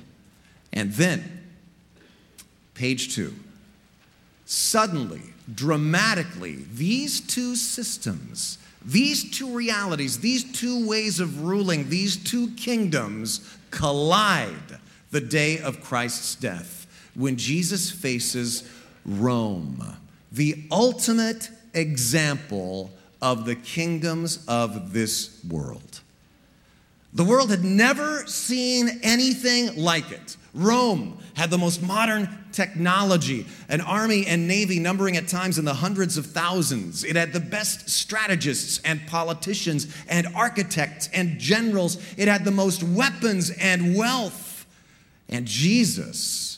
And 0.72 0.92
then, 0.92 1.44
page 2.74 3.14
two, 3.14 3.32
suddenly, 4.44 5.22
dramatically, 5.54 6.64
these 6.72 7.20
two 7.20 7.54
systems, 7.54 8.58
these 8.84 9.30
two 9.30 9.54
realities, 9.54 10.18
these 10.18 10.50
two 10.52 10.88
ways 10.88 11.20
of 11.20 11.42
ruling, 11.42 11.88
these 11.88 12.16
two 12.16 12.50
kingdoms 12.52 13.56
collide 13.70 14.78
the 15.12 15.20
day 15.20 15.60
of 15.60 15.80
Christ's 15.80 16.34
death 16.34 16.88
when 17.14 17.36
Jesus 17.36 17.90
faces 17.90 18.62
Rome, 19.04 19.96
the 20.30 20.64
ultimate 20.70 21.50
example 21.74 22.90
of 23.22 23.44
the 23.44 23.54
kingdoms 23.54 24.44
of 24.46 24.92
this 24.92 25.42
world. 25.48 26.00
The 27.12 27.24
world 27.24 27.50
had 27.50 27.64
never 27.64 28.24
seen 28.26 29.00
anything 29.02 29.76
like 29.76 30.12
it. 30.12 30.36
Rome 30.54 31.18
had 31.34 31.50
the 31.50 31.58
most 31.58 31.82
modern 31.82 32.28
technology, 32.52 33.46
an 33.68 33.80
army 33.80 34.26
and 34.26 34.46
navy 34.46 34.78
numbering 34.78 35.16
at 35.16 35.26
times 35.28 35.58
in 35.58 35.64
the 35.64 35.74
hundreds 35.74 36.16
of 36.16 36.26
thousands. 36.26 37.04
It 37.04 37.16
had 37.16 37.32
the 37.32 37.40
best 37.40 37.88
strategists 37.88 38.80
and 38.84 39.04
politicians 39.06 39.94
and 40.08 40.26
architects 40.34 41.08
and 41.12 41.38
generals. 41.38 41.98
It 42.16 42.28
had 42.28 42.44
the 42.44 42.50
most 42.50 42.82
weapons 42.82 43.50
and 43.50 43.96
wealth. 43.96 44.66
And 45.28 45.46
Jesus 45.46 46.49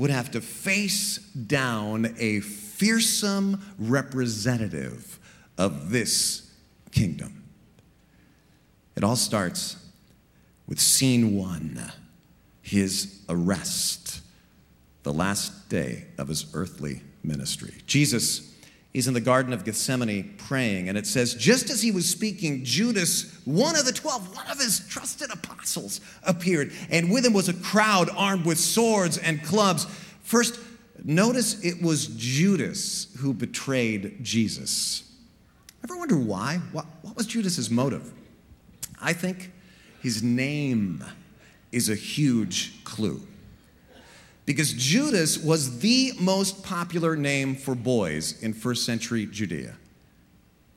would 0.00 0.10
have 0.10 0.30
to 0.30 0.40
face 0.40 1.18
down 1.18 2.14
a 2.18 2.40
fearsome 2.40 3.60
representative 3.78 5.18
of 5.58 5.90
this 5.90 6.50
kingdom. 6.90 7.44
It 8.96 9.04
all 9.04 9.14
starts 9.14 9.76
with 10.66 10.80
scene 10.80 11.36
one 11.36 11.92
his 12.62 13.20
arrest, 13.28 14.22
the 15.02 15.12
last 15.12 15.68
day 15.68 16.06
of 16.16 16.28
his 16.28 16.46
earthly 16.54 17.02
ministry. 17.22 17.74
Jesus 17.86 18.54
He's 18.92 19.06
in 19.06 19.14
the 19.14 19.20
Garden 19.20 19.52
of 19.52 19.64
Gethsemane 19.64 20.34
praying, 20.36 20.88
and 20.88 20.98
it 20.98 21.06
says, 21.06 21.34
just 21.34 21.70
as 21.70 21.80
he 21.80 21.92
was 21.92 22.08
speaking, 22.08 22.64
Judas, 22.64 23.40
one 23.44 23.76
of 23.76 23.84
the 23.84 23.92
twelve, 23.92 24.34
one 24.34 24.48
of 24.48 24.58
his 24.58 24.80
trusted 24.88 25.30
apostles, 25.30 26.00
appeared, 26.24 26.72
and 26.90 27.10
with 27.10 27.24
him 27.24 27.32
was 27.32 27.48
a 27.48 27.54
crowd 27.54 28.10
armed 28.16 28.44
with 28.44 28.58
swords 28.58 29.16
and 29.16 29.44
clubs. 29.44 29.86
First, 30.24 30.58
notice 31.04 31.64
it 31.64 31.80
was 31.80 32.08
Judas 32.08 33.14
who 33.18 33.32
betrayed 33.32 34.24
Jesus. 34.24 35.04
Ever 35.84 35.96
wonder 35.96 36.18
why? 36.18 36.56
What, 36.72 36.86
what 37.02 37.16
was 37.16 37.26
Judas's 37.26 37.70
motive? 37.70 38.12
I 39.00 39.12
think 39.12 39.52
his 40.02 40.20
name 40.20 41.04
is 41.70 41.88
a 41.88 41.94
huge 41.94 42.82
clue 42.82 43.22
because 44.46 44.72
Judas 44.72 45.38
was 45.38 45.80
the 45.80 46.12
most 46.18 46.64
popular 46.64 47.16
name 47.16 47.54
for 47.54 47.74
boys 47.74 48.40
in 48.42 48.52
first 48.52 48.84
century 48.84 49.26
Judea. 49.26 49.74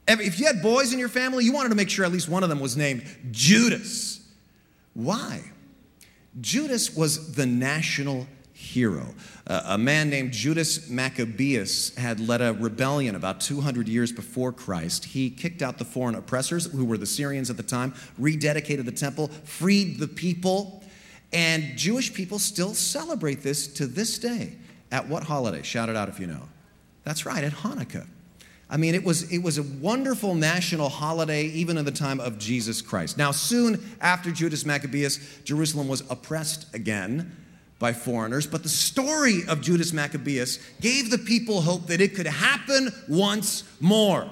If 0.08 0.40
you 0.40 0.46
had 0.46 0.62
boys 0.62 0.94
in 0.94 1.00
your 1.00 1.10
family, 1.10 1.46
you 1.46 1.54
wanted 1.54 1.70
to 1.70 1.76
make 1.76 1.90
sure 1.90 2.04
at 2.06 2.12
least 2.12 2.28
one 2.28 2.44
of 2.44 2.50
them 2.50 2.60
was 2.60 2.76
named 2.76 3.06
Judas. 3.32 4.22
Why? 4.94 5.42
Judas 6.42 6.96
was 6.96 7.34
the 7.36 7.46
national 7.46 8.28
hero. 8.54 9.14
Uh, 9.46 9.62
a 9.66 9.78
man 9.78 10.10
named 10.10 10.32
Judas 10.32 10.90
Maccabeus 10.90 11.96
had 11.96 12.20
led 12.20 12.42
a 12.42 12.54
rebellion 12.54 13.16
about 13.16 13.42
200 13.42 13.88
years 13.88 14.12
before 14.12 14.52
Christ. 14.52 15.06
He 15.06 15.30
kicked 15.30 15.62
out 15.62 15.78
the 15.78 15.86
foreign 15.86 16.16
oppressors, 16.16 16.66
who 16.72 16.86
were 16.86 16.98
the 16.98 17.06
Syrians 17.06 17.50
at 17.50 17.58
the 17.58 17.64
time, 17.64 17.94
rededicated 18.20 18.86
the 18.86 18.92
temple, 18.92 19.28
freed 19.44 20.00
the 20.00 20.08
people, 20.08 20.83
and 21.34 21.78
Jewish 21.78 22.14
people 22.14 22.40
still 22.40 22.74
celebrate 22.74 23.42
this 23.42 23.68
to 23.68 23.88
this 23.88 24.20
day. 24.20 24.56
At 24.92 25.08
what 25.08 25.24
holiday? 25.24 25.64
Shout 25.64 25.90
it 25.90 25.96
out 25.96 26.10
if 26.10 26.20
you 26.20 26.28
know. 26.28 26.44
That's 27.04 27.26
right, 27.26 27.44
at 27.44 27.52
Hanukkah. 27.52 28.08
I 28.70 28.78
mean, 28.78 28.96
it 28.96 29.04
was, 29.04 29.32
it 29.32 29.40
was 29.40 29.58
a 29.58 29.64
wonderful 29.64 30.36
national 30.36 30.90
holiday 30.90 31.46
even 31.46 31.78
in 31.78 31.86
the 31.86 31.92
time 31.92 32.20
of 32.20 32.40
Jesus 32.40 32.82
Christ. 32.82 33.18
Now, 33.18 33.32
soon 33.32 33.84
after 34.02 34.32
Judas 34.32 34.66
Maccabeus, 34.66 35.20
Jerusalem 35.44 35.88
was 35.88 36.02
oppressed 36.10 36.74
again 36.74 37.36
by 37.78 37.94
foreigners, 37.94 38.48
but 38.48 38.64
the 38.64 38.70
story 38.70 39.42
of 39.48 39.62
Judas 39.62 39.94
Maccabeus 39.94 40.58
gave 40.80 41.12
the 41.12 41.18
people 41.18 41.62
hope 41.62 41.88
that 41.88 42.02
it 42.02 42.16
could 42.16 42.28
happen 42.28 42.92
once 43.10 43.64
more. 43.80 44.30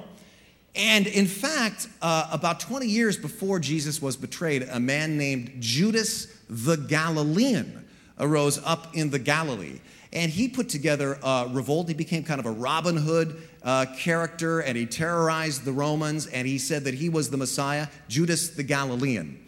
And 0.76 1.06
in 1.08 1.28
fact, 1.28 1.88
uh, 2.02 2.30
about 2.32 2.60
20 2.60 2.88
years 2.88 3.18
before 3.18 3.60
Jesus 3.60 4.02
was 4.02 4.16
betrayed, 4.16 4.64
a 4.72 4.80
man 4.80 5.18
named 5.18 5.54
Judas 5.60 6.28
the 6.50 6.78
Galilean 6.78 7.86
arose 8.20 8.62
up 8.64 8.96
in 8.96 9.10
the 9.10 9.20
Galilee. 9.20 9.80
And 10.14 10.32
he 10.32 10.48
put 10.48 10.70
together 10.70 11.18
a 11.24 11.48
revolt. 11.50 11.88
He 11.88 11.94
became 11.94 12.24
kind 12.24 12.40
of 12.40 12.46
a 12.46 12.52
Robin 12.52 12.98
Hood 12.98 13.42
uh, 13.64 13.86
character, 13.98 14.60
and 14.60 14.78
he 14.78 14.86
terrorized 14.86 15.64
the 15.64 15.72
Romans, 15.72 16.28
and 16.28 16.48
he 16.48 16.58
said 16.58 16.84
that 16.84 16.94
he 16.94 17.10
was 17.10 17.30
the 17.30 17.38
Messiah, 17.38 17.88
Judas 18.08 18.50
the 18.50 18.64
Galilean. 18.64 19.40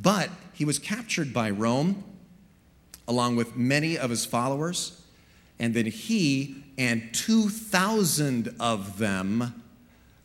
But 0.00 0.30
he 0.52 0.64
was 0.64 0.78
captured 0.78 1.32
by 1.32 1.50
Rome, 1.50 2.02
along 3.06 3.36
with 3.36 3.56
many 3.56 3.96
of 3.96 4.10
his 4.10 4.24
followers, 4.24 5.00
and 5.58 5.74
then 5.74 5.86
he 5.86 6.64
and 6.76 7.12
2,000 7.12 8.54
of 8.60 8.98
them 8.98 9.62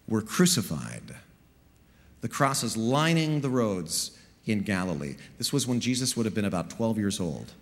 were 0.08 0.22
crucified. 0.22 1.16
The 2.22 2.30
crosses 2.30 2.78
lining 2.78 3.42
the 3.42 3.50
roads 3.50 4.18
in 4.46 4.62
Galilee. 4.62 5.16
This 5.38 5.54
was 5.54 5.68
when 5.68 5.80
Jesus 5.80 6.16
would 6.16 6.26
have 6.26 6.36
been 6.36 6.46
about 6.46 6.70
12 6.70 6.98
years 6.98 7.20
old. 7.20 7.54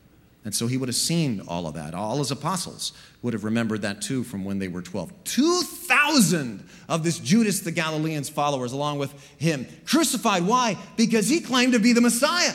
And 0.43 0.55
so 0.55 0.65
he 0.65 0.75
would 0.77 0.89
have 0.89 0.95
seen 0.95 1.41
all 1.47 1.67
of 1.67 1.75
that. 1.75 1.93
All 1.93 2.17
his 2.17 2.31
apostles 2.31 2.93
would 3.21 3.33
have 3.33 3.43
remembered 3.43 3.83
that 3.83 4.01
too 4.01 4.23
from 4.23 4.43
when 4.43 4.57
they 4.57 4.67
were 4.67 4.81
12. 4.81 5.11
2,000 5.23 6.67
of 6.89 7.03
this 7.03 7.19
Judas 7.19 7.59
the 7.59 7.71
Galilean's 7.71 8.29
followers, 8.29 8.71
along 8.71 8.97
with 8.97 9.13
him, 9.37 9.67
crucified. 9.85 10.43
Why? 10.43 10.77
Because 10.97 11.29
he 11.29 11.41
claimed 11.41 11.73
to 11.73 11.79
be 11.79 11.93
the 11.93 12.01
Messiah. 12.01 12.53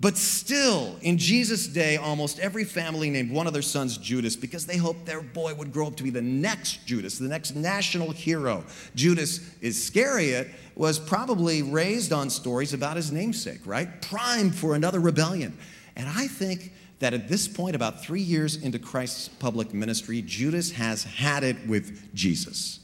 But 0.00 0.16
still, 0.16 0.96
in 1.02 1.18
Jesus' 1.18 1.66
day, 1.66 1.98
almost 1.98 2.38
every 2.38 2.64
family 2.64 3.10
named 3.10 3.30
one 3.30 3.46
of 3.46 3.52
their 3.52 3.60
sons 3.60 3.98
Judas 3.98 4.34
because 4.34 4.64
they 4.64 4.78
hoped 4.78 5.04
their 5.04 5.20
boy 5.20 5.54
would 5.54 5.74
grow 5.74 5.88
up 5.88 5.96
to 5.96 6.02
be 6.02 6.08
the 6.08 6.22
next 6.22 6.86
Judas, 6.86 7.18
the 7.18 7.28
next 7.28 7.54
national 7.54 8.10
hero. 8.10 8.64
Judas 8.94 9.40
Iscariot 9.60 10.48
was 10.74 10.98
probably 10.98 11.62
raised 11.62 12.14
on 12.14 12.30
stories 12.30 12.72
about 12.72 12.96
his 12.96 13.12
namesake, 13.12 13.66
right? 13.66 14.00
Primed 14.00 14.54
for 14.54 14.74
another 14.74 15.00
rebellion. 15.00 15.58
And 15.96 16.08
I 16.08 16.28
think 16.28 16.72
that 17.00 17.12
at 17.12 17.28
this 17.28 17.46
point, 17.46 17.76
about 17.76 18.02
three 18.02 18.22
years 18.22 18.56
into 18.56 18.78
Christ's 18.78 19.28
public 19.28 19.74
ministry, 19.74 20.22
Judas 20.22 20.72
has 20.72 21.04
had 21.04 21.44
it 21.44 21.56
with 21.66 22.14
Jesus. 22.14 22.80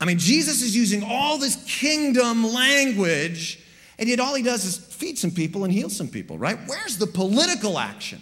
I 0.00 0.06
mean, 0.06 0.18
Jesus 0.18 0.62
is 0.62 0.74
using 0.74 1.02
all 1.02 1.36
this 1.36 1.62
kingdom 1.66 2.44
language 2.54 3.60
and 3.98 4.08
yet 4.08 4.20
all 4.20 4.34
he 4.34 4.42
does 4.42 4.64
is 4.64 4.76
feed 4.76 5.18
some 5.18 5.30
people 5.30 5.64
and 5.64 5.72
heal 5.72 5.88
some 5.88 6.08
people, 6.08 6.38
right? 6.38 6.58
Where's 6.66 6.98
the 6.98 7.06
political 7.06 7.78
action? 7.78 8.20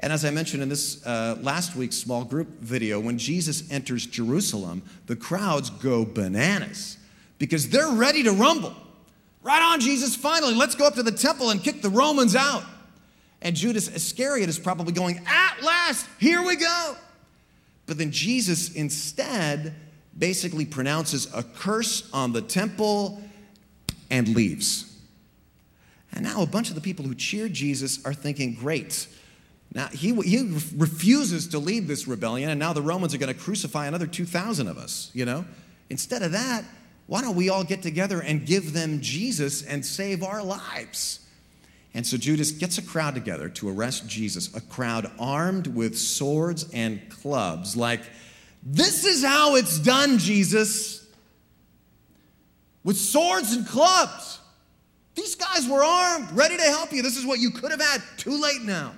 And 0.00 0.12
as 0.12 0.24
I 0.24 0.30
mentioned 0.30 0.62
in 0.62 0.68
this 0.68 1.04
uh, 1.06 1.38
last 1.40 1.76
week's 1.76 1.96
small 1.96 2.24
group 2.24 2.48
video, 2.60 2.98
when 3.00 3.16
Jesus 3.18 3.70
enters 3.70 4.06
Jerusalem, 4.06 4.82
the 5.06 5.16
crowds 5.16 5.70
go 5.70 6.04
bananas 6.04 6.98
because 7.38 7.68
they're 7.68 7.92
ready 7.92 8.22
to 8.24 8.32
rumble. 8.32 8.74
Right 9.42 9.62
on, 9.62 9.80
Jesus, 9.80 10.16
finally, 10.16 10.54
let's 10.54 10.74
go 10.74 10.86
up 10.86 10.94
to 10.94 11.02
the 11.02 11.12
temple 11.12 11.50
and 11.50 11.62
kick 11.62 11.82
the 11.82 11.90
Romans 11.90 12.34
out. 12.34 12.64
And 13.42 13.54
Judas 13.54 13.94
Iscariot 13.94 14.48
is 14.48 14.58
probably 14.58 14.92
going, 14.92 15.20
At 15.26 15.62
last, 15.62 16.06
here 16.18 16.42
we 16.42 16.56
go. 16.56 16.96
But 17.86 17.98
then 17.98 18.10
Jesus 18.10 18.72
instead 18.72 19.74
basically 20.18 20.64
pronounces 20.64 21.32
a 21.34 21.42
curse 21.42 22.08
on 22.12 22.32
the 22.32 22.40
temple 22.40 23.22
and 24.14 24.28
leaves. 24.28 24.96
And 26.12 26.24
now 26.24 26.42
a 26.42 26.46
bunch 26.46 26.68
of 26.68 26.76
the 26.76 26.80
people 26.80 27.04
who 27.04 27.16
cheered 27.16 27.52
Jesus 27.52 28.04
are 28.06 28.14
thinking, 28.14 28.54
great. 28.54 29.08
Now, 29.74 29.88
he, 29.88 30.14
he 30.22 30.56
refuses 30.76 31.48
to 31.48 31.58
lead 31.58 31.88
this 31.88 32.06
rebellion, 32.06 32.48
and 32.48 32.60
now 32.60 32.72
the 32.72 32.80
Romans 32.80 33.12
are 33.12 33.18
going 33.18 33.34
to 33.34 33.38
crucify 33.38 33.88
another 33.88 34.06
2,000 34.06 34.68
of 34.68 34.78
us, 34.78 35.10
you 35.14 35.24
know? 35.24 35.44
Instead 35.90 36.22
of 36.22 36.30
that, 36.30 36.64
why 37.08 37.22
don't 37.22 37.34
we 37.34 37.48
all 37.48 37.64
get 37.64 37.82
together 37.82 38.20
and 38.20 38.46
give 38.46 38.72
them 38.72 39.00
Jesus 39.00 39.62
and 39.62 39.84
save 39.84 40.22
our 40.22 40.44
lives? 40.44 41.18
And 41.92 42.06
so 42.06 42.16
Judas 42.16 42.52
gets 42.52 42.78
a 42.78 42.82
crowd 42.82 43.14
together 43.14 43.48
to 43.48 43.68
arrest 43.68 44.08
Jesus, 44.08 44.54
a 44.54 44.60
crowd 44.60 45.10
armed 45.18 45.66
with 45.66 45.98
swords 45.98 46.70
and 46.72 47.00
clubs, 47.10 47.76
like, 47.76 48.02
this 48.62 49.04
is 49.04 49.24
how 49.24 49.56
it's 49.56 49.78
done, 49.80 50.18
Jesus 50.18 51.03
with 52.84 52.96
swords 52.96 53.54
and 53.54 53.66
clubs. 53.66 54.40
These 55.14 55.34
guys 55.36 55.66
were 55.68 55.82
armed, 55.82 56.30
ready 56.32 56.56
to 56.56 56.62
help 56.62 56.92
you. 56.92 57.02
This 57.02 57.16
is 57.16 57.24
what 57.24 57.38
you 57.38 57.50
could 57.50 57.70
have 57.70 57.80
had. 57.80 58.02
Too 58.16 58.40
late 58.40 58.62
now. 58.62 58.92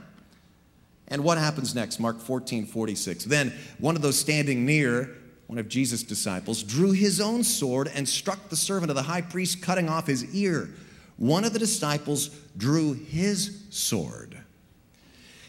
And 1.09 1.23
what 1.23 1.39
happens 1.39 1.75
next? 1.75 2.01
Mark 2.01 2.19
14, 2.19 2.67
46. 2.67 3.25
Then 3.25 3.53
one 3.79 3.97
of 3.97 4.03
those 4.03 4.19
standing 4.19 4.67
near, 4.67 5.17
one 5.47 5.59
of 5.59 5.69
Jesus' 5.69 6.03
disciples, 6.03 6.63
drew 6.63 6.91
his 6.91 7.21
own 7.21 7.45
sword 7.45 7.89
and 7.95 8.09
struck 8.09 8.49
the 8.49 8.57
servant 8.57 8.91
of 8.91 8.97
the 8.97 9.03
high 9.03 9.21
priest, 9.21 9.63
cutting 9.63 9.89
off 9.89 10.07
his 10.07 10.35
ear. 10.35 10.71
One 11.17 11.45
of 11.45 11.53
the 11.53 11.59
disciples 11.59 12.29
drew 12.57 12.95
his 12.95 13.63
sword. 13.71 14.37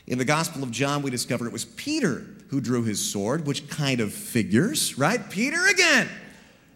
In 0.05 0.17
the 0.17 0.25
Gospel 0.25 0.63
of 0.63 0.71
John, 0.71 1.01
we 1.01 1.11
discover 1.11 1.47
it 1.47 1.53
was 1.53 1.65
Peter 1.65 2.25
who 2.49 2.61
drew 2.61 2.83
his 2.83 3.03
sword, 3.11 3.45
which 3.45 3.67
kind 3.67 3.99
of 3.99 4.13
figures, 4.13 4.97
right? 4.97 5.29
Peter 5.29 5.65
again 5.65 6.07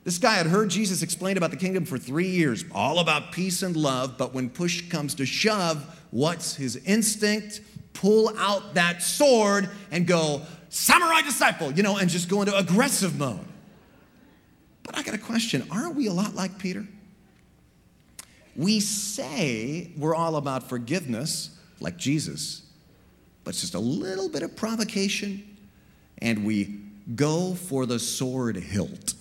this 0.03 0.17
guy 0.17 0.33
had 0.33 0.47
heard 0.47 0.69
Jesus 0.69 1.03
explain 1.03 1.37
about 1.37 1.51
the 1.51 1.57
kingdom 1.57 1.85
for 1.85 1.97
three 1.97 2.29
years, 2.29 2.65
all 2.71 2.99
about 2.99 3.31
peace 3.31 3.61
and 3.61 3.75
love, 3.75 4.17
but 4.17 4.33
when 4.33 4.49
push 4.49 4.89
comes 4.89 5.13
to 5.15 5.25
shove, 5.25 5.99
what's 6.09 6.55
his 6.55 6.75
instinct? 6.77 7.61
Pull 7.93 8.35
out 8.37 8.73
that 8.73 9.03
sword 9.03 9.69
and 9.91 10.07
go, 10.07 10.41
samurai 10.69 11.21
disciple, 11.21 11.71
you 11.71 11.83
know, 11.83 11.97
and 11.97 12.09
just 12.09 12.29
go 12.29 12.41
into 12.41 12.55
aggressive 12.57 13.19
mode. 13.19 13.45
But 14.83 14.97
I 14.97 15.03
got 15.03 15.13
a 15.13 15.19
question 15.19 15.67
aren't 15.69 15.95
we 15.95 16.07
a 16.07 16.13
lot 16.13 16.33
like 16.33 16.57
Peter? 16.57 16.87
We 18.55 18.79
say 18.79 19.91
we're 19.95 20.15
all 20.15 20.35
about 20.35 20.67
forgiveness, 20.67 21.57
like 21.79 21.97
Jesus, 21.97 22.63
but 23.43 23.51
it's 23.51 23.61
just 23.61 23.75
a 23.75 23.79
little 23.79 24.29
bit 24.29 24.41
of 24.41 24.55
provocation, 24.55 25.57
and 26.17 26.43
we 26.43 26.81
go 27.15 27.53
for 27.53 27.85
the 27.85 27.99
sword 27.99 28.55
hilt. 28.55 29.13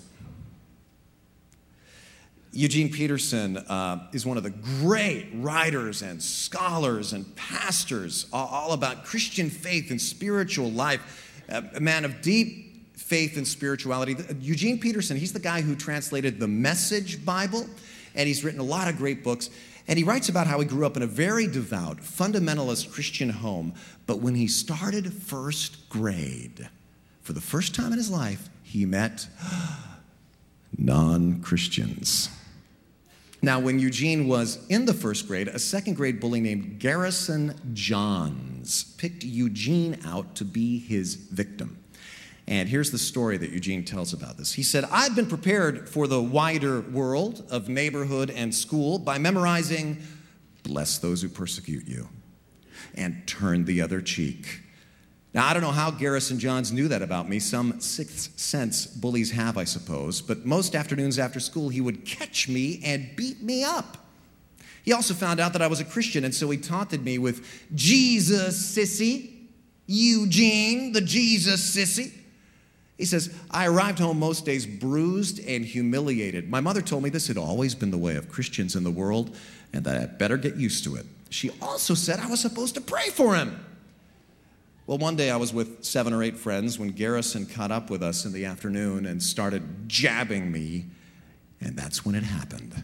Eugene 2.53 2.91
Peterson 2.91 3.59
uh, 3.59 4.09
is 4.13 4.27
one 4.27 4.37
of 4.37 4.43
the 4.43 4.51
great 4.51 5.29
writers 5.35 6.03
and 6.03 6.21
scholars 6.21 7.13
and 7.13 7.35
pastors, 7.37 8.27
all 8.33 8.73
about 8.73 9.05
Christian 9.05 9.49
faith 9.49 9.91
and 9.91 10.01
spiritual 10.01 10.71
life, 10.71 11.45
a 11.49 11.81
man 11.81 12.05
of 12.05 12.21
deep 12.23 12.97
faith 12.97 13.37
and 13.37 13.47
spirituality. 13.47 14.17
Eugene 14.41 14.81
Peterson, 14.81 15.17
he's 15.17 15.33
the 15.33 15.39
guy 15.41 15.61
who 15.61 15.77
translated 15.77 16.41
the 16.41 16.49
Message 16.49 17.25
Bible, 17.25 17.67
and 18.17 18.27
he's 18.27 18.43
written 18.43 18.61
a 18.61 18.65
lot 18.65 18.89
of 18.89 18.97
great 18.97 19.23
books. 19.23 19.51
And 19.87 19.97
he 19.97 20.05
writes 20.05 20.29
about 20.29 20.47
how 20.47 20.59
he 20.61 20.67
grew 20.67 20.87
up 20.87 20.97
in 20.97 21.03
a 21.03 21.07
very 21.07 21.47
devout, 21.47 21.99
fundamentalist 21.99 22.93
Christian 22.93 23.31
home, 23.31 23.75
but 24.07 24.21
when 24.21 24.35
he 24.35 24.49
started 24.49 25.13
first 25.13 25.89
grade, 25.89 26.69
for 27.23 27.33
the 27.33 27.41
first 27.41 27.77
time 27.77 27.93
in 27.93 27.99
his 27.99 28.11
life, 28.11 28.49
he 28.65 28.87
met 28.87 29.29
non 30.79 31.41
Christians. 31.43 32.29
Now, 33.43 33.59
when 33.59 33.79
Eugene 33.79 34.29
was 34.29 34.59
in 34.69 34.85
the 34.85 34.93
first 34.93 35.27
grade, 35.27 35.49
a 35.49 35.59
second 35.59 35.95
grade 35.95 36.21
bully 36.21 36.41
named 36.41 36.79
Garrison 36.79 37.59
Johns 37.73 38.85
picked 38.99 39.25
Eugene 39.25 39.99
out 40.05 40.35
to 40.37 40.45
be 40.45 40.79
his 40.79 41.15
victim. 41.15 41.79
And 42.47 42.69
here's 42.69 42.91
the 42.91 42.99
story 42.99 43.39
that 43.39 43.51
Eugene 43.51 43.85
tells 43.85 44.13
about 44.13 44.37
this. 44.37 44.53
He 44.53 44.63
said, 44.63 44.85
I've 44.91 45.15
been 45.15 45.27
prepared 45.27 45.89
for 45.89 46.07
the 46.07 46.21
wider 46.21 46.81
world 46.81 47.47
of 47.51 47.69
neighborhood 47.69 48.31
and 48.31 48.55
school 48.55 48.99
by 48.99 49.19
memorizing, 49.19 50.03
Bless 50.63 50.99
those 50.99 51.23
who 51.23 51.29
persecute 51.29 51.89
you, 51.89 52.09
and 52.95 53.27
turn 53.27 53.65
the 53.65 53.81
other 53.81 54.03
cheek. 54.03 54.61
Now, 55.33 55.47
I 55.47 55.53
don't 55.53 55.63
know 55.63 55.71
how 55.71 55.93
Garrison 55.93 56.39
Johns 56.41 56.73
knew 56.73 56.89
that 56.89 57.03
about 57.03 57.29
me. 57.29 57.39
Some 57.39 57.81
sixth 57.81 58.39
sense 58.39 58.87
bullies 58.87 59.31
have, 59.31 59.57
I 59.57 59.65
suppose. 59.65 60.21
But 60.21 60.45
most 60.45 60.75
afternoons 60.75 61.19
after 61.19 61.39
school, 61.39 61.69
he 61.69 61.81
would 61.81 62.05
catch 62.05 62.49
me 62.49 62.81
and 62.85 63.15
beat 63.15 63.41
me 63.41 63.63
up. 63.63 63.97
He 64.83 64.93
also 64.93 65.15
found 65.15 65.39
out 65.39 65.53
that 65.53 65.63
I 65.63 65.69
was 65.69 65.79
a 65.79 65.85
Christian, 65.85 66.25
and 66.25 66.35
so 66.35 66.51
he 66.51 66.59
taunted 66.59 67.05
me 67.05 67.19
with 67.19 67.47
Jesus, 67.75 68.77
sissy. 68.77 69.37
Eugene, 69.93 70.93
the 70.93 71.01
Jesus 71.01 71.75
sissy. 71.77 72.13
He 72.97 73.05
says, 73.05 73.35
I 73.51 73.67
arrived 73.67 73.99
home 73.99 74.21
most 74.21 74.45
days 74.45 74.65
bruised 74.65 75.45
and 75.45 75.65
humiliated. 75.65 76.49
My 76.49 76.61
mother 76.61 76.81
told 76.81 77.03
me 77.03 77.11
this 77.11 77.27
had 77.27 77.37
always 77.37 77.75
been 77.75 77.91
the 77.91 77.99
way 77.99 78.15
of 78.15 78.29
Christians 78.29 78.77
in 78.77 78.85
the 78.85 78.91
world 78.91 79.37
and 79.73 79.85
that 79.85 80.01
I 80.01 80.07
better 80.07 80.37
get 80.37 80.55
used 80.55 80.85
to 80.85 80.95
it. 80.95 81.07
She 81.31 81.51
also 81.61 81.95
said 81.95 82.21
I 82.21 82.29
was 82.29 82.39
supposed 82.39 82.77
to 82.77 82.81
pray 82.81 83.09
for 83.09 83.35
him. 83.35 83.59
Well, 84.91 84.99
one 84.99 85.15
day 85.15 85.31
I 85.31 85.37
was 85.37 85.55
with 85.55 85.85
seven 85.85 86.13
or 86.13 86.21
eight 86.21 86.37
friends 86.37 86.77
when 86.77 86.89
Garrison 86.89 87.47
caught 87.47 87.71
up 87.71 87.91
with 87.91 88.03
us 88.03 88.25
in 88.25 88.33
the 88.33 88.45
afternoon 88.45 89.07
and 89.07 89.23
started 89.23 89.63
jabbing 89.89 90.51
me, 90.51 90.87
and 91.61 91.77
that's 91.77 92.05
when 92.05 92.17
it 92.17 92.25
happened. 92.25 92.83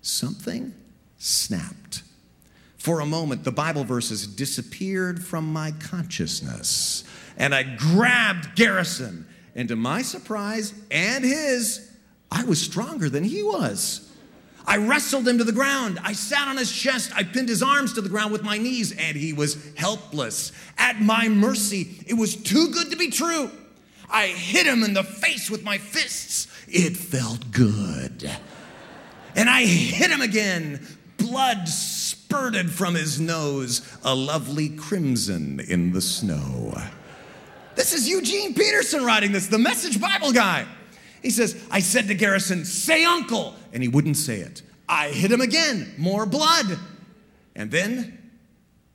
Something 0.00 0.74
snapped. 1.16 2.02
For 2.76 2.98
a 2.98 3.06
moment, 3.06 3.44
the 3.44 3.52
Bible 3.52 3.84
verses 3.84 4.26
disappeared 4.26 5.24
from 5.24 5.52
my 5.52 5.70
consciousness, 5.70 7.04
and 7.36 7.54
I 7.54 7.62
grabbed 7.62 8.56
Garrison. 8.56 9.24
And 9.54 9.68
to 9.68 9.76
my 9.76 10.02
surprise 10.02 10.74
and 10.90 11.24
his, 11.24 11.88
I 12.32 12.42
was 12.42 12.60
stronger 12.60 13.08
than 13.08 13.22
he 13.22 13.44
was. 13.44 14.12
I 14.66 14.78
wrestled 14.78 15.28
him 15.28 15.38
to 15.38 15.44
the 15.44 15.52
ground. 15.52 15.98
I 16.02 16.14
sat 16.14 16.48
on 16.48 16.56
his 16.56 16.72
chest. 16.72 17.12
I 17.14 17.22
pinned 17.22 17.48
his 17.48 17.62
arms 17.62 17.92
to 17.94 18.00
the 18.00 18.08
ground 18.08 18.32
with 18.32 18.42
my 18.42 18.56
knees, 18.56 18.92
and 18.92 19.16
he 19.16 19.32
was 19.32 19.56
helpless. 19.76 20.52
At 20.78 21.00
my 21.00 21.28
mercy, 21.28 22.02
it 22.06 22.14
was 22.14 22.34
too 22.34 22.70
good 22.70 22.90
to 22.90 22.96
be 22.96 23.10
true. 23.10 23.50
I 24.10 24.28
hit 24.28 24.66
him 24.66 24.82
in 24.82 24.94
the 24.94 25.04
face 25.04 25.50
with 25.50 25.64
my 25.64 25.78
fists. 25.78 26.48
It 26.68 26.96
felt 26.96 27.50
good. 27.50 28.30
And 29.36 29.50
I 29.50 29.66
hit 29.66 30.10
him 30.10 30.20
again. 30.20 30.86
Blood 31.18 31.68
spurted 31.68 32.70
from 32.70 32.94
his 32.94 33.20
nose, 33.20 33.82
a 34.02 34.14
lovely 34.14 34.70
crimson 34.70 35.60
in 35.60 35.92
the 35.92 36.00
snow. 36.00 36.80
This 37.74 37.92
is 37.92 38.08
Eugene 38.08 38.54
Peterson 38.54 39.04
writing 39.04 39.32
this, 39.32 39.48
the 39.48 39.58
message 39.58 40.00
Bible 40.00 40.32
guy. 40.32 40.64
He 41.22 41.30
says, 41.30 41.66
I 41.70 41.80
said 41.80 42.06
to 42.08 42.14
Garrison, 42.14 42.64
say 42.64 43.04
uncle. 43.04 43.54
And 43.74 43.82
he 43.82 43.88
wouldn't 43.88 44.16
say 44.16 44.38
it. 44.38 44.62
I 44.88 45.08
hit 45.08 45.30
him 45.30 45.40
again, 45.42 45.92
more 45.98 46.24
blood. 46.24 46.78
And 47.54 47.70
then 47.70 48.18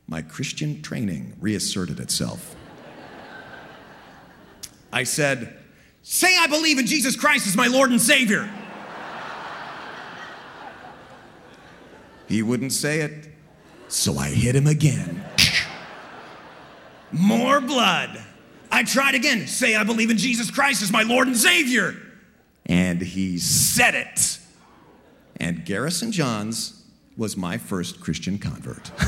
my 0.07 0.21
Christian 0.23 0.81
training 0.81 1.35
reasserted 1.39 1.99
itself. 1.99 2.55
I 4.91 5.03
said, 5.03 5.55
Say 6.01 6.35
I 6.39 6.47
believe 6.47 6.79
in 6.79 6.87
Jesus 6.87 7.15
Christ 7.15 7.45
as 7.45 7.55
my 7.55 7.67
Lord 7.67 7.91
and 7.91 8.01
Savior. 8.01 8.49
He 12.27 12.41
wouldn't 12.41 12.73
say 12.73 13.01
it, 13.01 13.27
so 13.87 14.17
I 14.17 14.29
hit 14.29 14.55
him 14.55 14.67
again. 14.67 15.23
More 17.11 17.59
blood. 17.59 18.23
I 18.71 18.83
tried 18.83 19.15
again. 19.15 19.47
Say 19.47 19.75
I 19.75 19.83
believe 19.83 20.09
in 20.09 20.17
Jesus 20.17 20.49
Christ 20.49 20.81
as 20.81 20.91
my 20.91 21.03
Lord 21.03 21.27
and 21.27 21.35
Savior. 21.35 21.95
And 22.65 23.01
he 23.01 23.39
said 23.39 23.95
it. 23.95 24.38
And 25.39 25.65
Garrison 25.65 26.11
Johns 26.11 26.83
was 27.17 27.37
my 27.37 27.57
first 27.57 27.99
Christian 27.99 28.37
convert. 28.37 28.91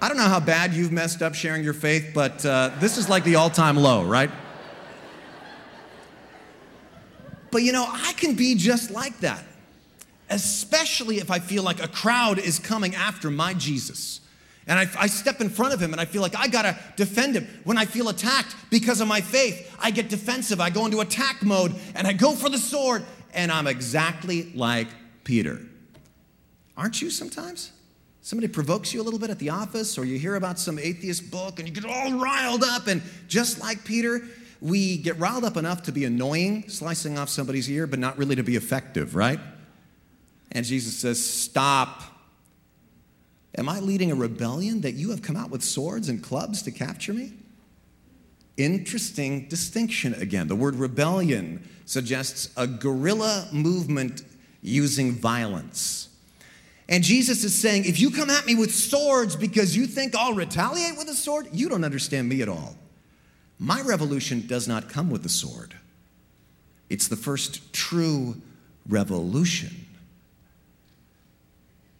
I 0.00 0.08
don't 0.08 0.16
know 0.16 0.24
how 0.24 0.40
bad 0.40 0.74
you've 0.74 0.92
messed 0.92 1.22
up 1.22 1.34
sharing 1.34 1.64
your 1.64 1.72
faith, 1.72 2.12
but 2.14 2.44
uh, 2.44 2.70
this 2.78 2.96
is 2.96 3.08
like 3.08 3.24
the 3.24 3.36
all 3.36 3.50
time 3.50 3.76
low, 3.76 4.04
right? 4.04 4.30
But 7.50 7.62
you 7.62 7.72
know, 7.72 7.86
I 7.90 8.12
can 8.12 8.34
be 8.34 8.54
just 8.54 8.90
like 8.90 9.18
that, 9.20 9.42
especially 10.28 11.18
if 11.18 11.30
I 11.30 11.38
feel 11.38 11.62
like 11.62 11.82
a 11.82 11.88
crowd 11.88 12.38
is 12.38 12.58
coming 12.58 12.94
after 12.94 13.30
my 13.30 13.54
Jesus. 13.54 14.20
And 14.66 14.78
I, 14.78 14.88
I, 14.98 15.06
step 15.06 15.40
in 15.40 15.48
front 15.48 15.74
of 15.74 15.80
him 15.80 15.92
and 15.92 16.00
I 16.00 16.06
feel 16.06 16.22
like 16.22 16.34
I 16.36 16.48
gotta 16.48 16.76
defend 16.96 17.36
him. 17.36 17.46
When 17.62 17.78
I 17.78 17.84
feel 17.84 18.08
attacked 18.08 18.56
because 18.68 19.00
of 19.00 19.06
my 19.06 19.20
faith, 19.20 19.76
I 19.78 19.92
get 19.92 20.08
defensive. 20.08 20.60
I 20.60 20.70
go 20.70 20.84
into 20.86 21.00
attack 21.00 21.42
mode 21.42 21.74
and 21.94 22.06
I 22.06 22.12
go 22.12 22.32
for 22.32 22.48
the 22.48 22.58
sword. 22.58 23.04
And 23.32 23.52
I'm 23.52 23.66
exactly 23.66 24.50
like 24.54 24.88
Peter. 25.22 25.60
Aren't 26.76 27.00
you 27.00 27.10
sometimes? 27.10 27.70
Somebody 28.22 28.48
provokes 28.48 28.92
you 28.92 29.00
a 29.00 29.04
little 29.04 29.20
bit 29.20 29.30
at 29.30 29.38
the 29.38 29.50
office, 29.50 29.96
or 29.98 30.04
you 30.04 30.18
hear 30.18 30.34
about 30.34 30.58
some 30.58 30.80
atheist 30.80 31.30
book 31.30 31.60
and 31.60 31.68
you 31.68 31.72
get 31.72 31.84
all 31.84 32.12
riled 32.14 32.64
up. 32.64 32.88
And 32.88 33.00
just 33.28 33.60
like 33.60 33.84
Peter, 33.84 34.22
we 34.60 34.96
get 34.96 35.16
riled 35.20 35.44
up 35.44 35.56
enough 35.56 35.84
to 35.84 35.92
be 35.92 36.04
annoying, 36.04 36.68
slicing 36.68 37.18
off 37.18 37.28
somebody's 37.28 37.70
ear, 37.70 37.86
but 37.86 38.00
not 38.00 38.18
really 38.18 38.34
to 38.34 38.42
be 38.42 38.56
effective, 38.56 39.14
right? 39.14 39.38
And 40.50 40.66
Jesus 40.66 40.96
says, 40.96 41.24
Stop. 41.24 42.02
Am 43.58 43.68
I 43.68 43.80
leading 43.80 44.10
a 44.12 44.14
rebellion 44.14 44.82
that 44.82 44.92
you 44.92 45.10
have 45.10 45.22
come 45.22 45.36
out 45.36 45.50
with 45.50 45.62
swords 45.62 46.08
and 46.08 46.22
clubs 46.22 46.62
to 46.62 46.70
capture 46.70 47.14
me? 47.14 47.32
Interesting 48.56 49.48
distinction 49.48 50.14
again. 50.14 50.48
The 50.48 50.56
word 50.56 50.76
rebellion 50.76 51.66
suggests 51.84 52.50
a 52.56 52.66
guerrilla 52.66 53.48
movement 53.52 54.22
using 54.62 55.12
violence. 55.12 56.08
And 56.88 57.02
Jesus 57.02 57.44
is 57.44 57.54
saying, 57.54 57.84
if 57.84 57.98
you 57.98 58.10
come 58.10 58.30
at 58.30 58.46
me 58.46 58.54
with 58.54 58.74
swords 58.74 59.36
because 59.36 59.76
you 59.76 59.86
think 59.86 60.14
I'll 60.14 60.34
retaliate 60.34 60.96
with 60.96 61.08
a 61.08 61.14
sword, 61.14 61.48
you 61.52 61.68
don't 61.68 61.84
understand 61.84 62.28
me 62.28 62.42
at 62.42 62.48
all. 62.48 62.76
My 63.58 63.80
revolution 63.80 64.46
does 64.46 64.68
not 64.68 64.88
come 64.88 65.10
with 65.10 65.22
the 65.22 65.28
sword, 65.28 65.74
it's 66.88 67.08
the 67.08 67.16
first 67.16 67.72
true 67.72 68.40
revolution. 68.88 69.86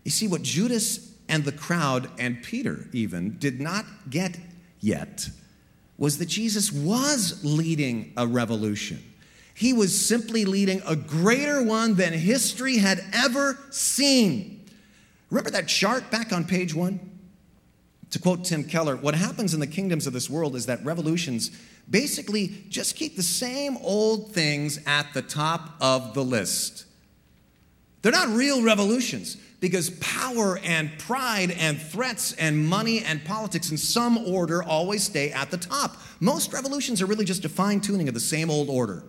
You 0.04 0.12
see, 0.12 0.28
what 0.28 0.42
Judas 0.42 1.15
and 1.28 1.44
the 1.44 1.52
crowd, 1.52 2.10
and 2.18 2.42
Peter 2.42 2.88
even, 2.92 3.36
did 3.38 3.60
not 3.60 3.84
get 4.08 4.38
yet 4.80 5.28
was 5.98 6.18
that 6.18 6.26
Jesus 6.26 6.70
was 6.70 7.42
leading 7.44 8.12
a 8.16 8.26
revolution. 8.26 9.02
He 9.54 9.72
was 9.72 9.98
simply 9.98 10.44
leading 10.44 10.82
a 10.86 10.94
greater 10.94 11.62
one 11.62 11.94
than 11.94 12.12
history 12.12 12.76
had 12.76 13.02
ever 13.12 13.58
seen. 13.70 14.66
Remember 15.30 15.50
that 15.50 15.68
chart 15.68 16.10
back 16.10 16.32
on 16.32 16.44
page 16.44 16.74
one? 16.74 17.00
To 18.10 18.18
quote 18.18 18.44
Tim 18.44 18.64
Keller, 18.64 18.96
what 18.96 19.14
happens 19.14 19.54
in 19.54 19.60
the 19.60 19.66
kingdoms 19.66 20.06
of 20.06 20.12
this 20.12 20.30
world 20.30 20.54
is 20.54 20.66
that 20.66 20.84
revolutions 20.84 21.50
basically 21.88 22.64
just 22.68 22.96
keep 22.96 23.16
the 23.16 23.22
same 23.22 23.76
old 23.78 24.32
things 24.32 24.78
at 24.86 25.12
the 25.14 25.22
top 25.22 25.74
of 25.80 26.14
the 26.14 26.22
list. 26.22 26.85
They're 28.06 28.12
not 28.12 28.28
real 28.28 28.62
revolutions 28.62 29.36
because 29.58 29.90
power 29.98 30.60
and 30.62 30.96
pride 30.96 31.50
and 31.50 31.76
threats 31.76 32.34
and 32.34 32.64
money 32.64 33.00
and 33.00 33.24
politics 33.24 33.72
in 33.72 33.76
some 33.76 34.16
order 34.16 34.62
always 34.62 35.02
stay 35.02 35.32
at 35.32 35.50
the 35.50 35.56
top. 35.56 35.96
Most 36.20 36.52
revolutions 36.52 37.02
are 37.02 37.06
really 37.06 37.24
just 37.24 37.44
a 37.44 37.48
fine 37.48 37.80
tuning 37.80 38.06
of 38.06 38.14
the 38.14 38.20
same 38.20 38.48
old 38.48 38.70
order. 38.70 39.02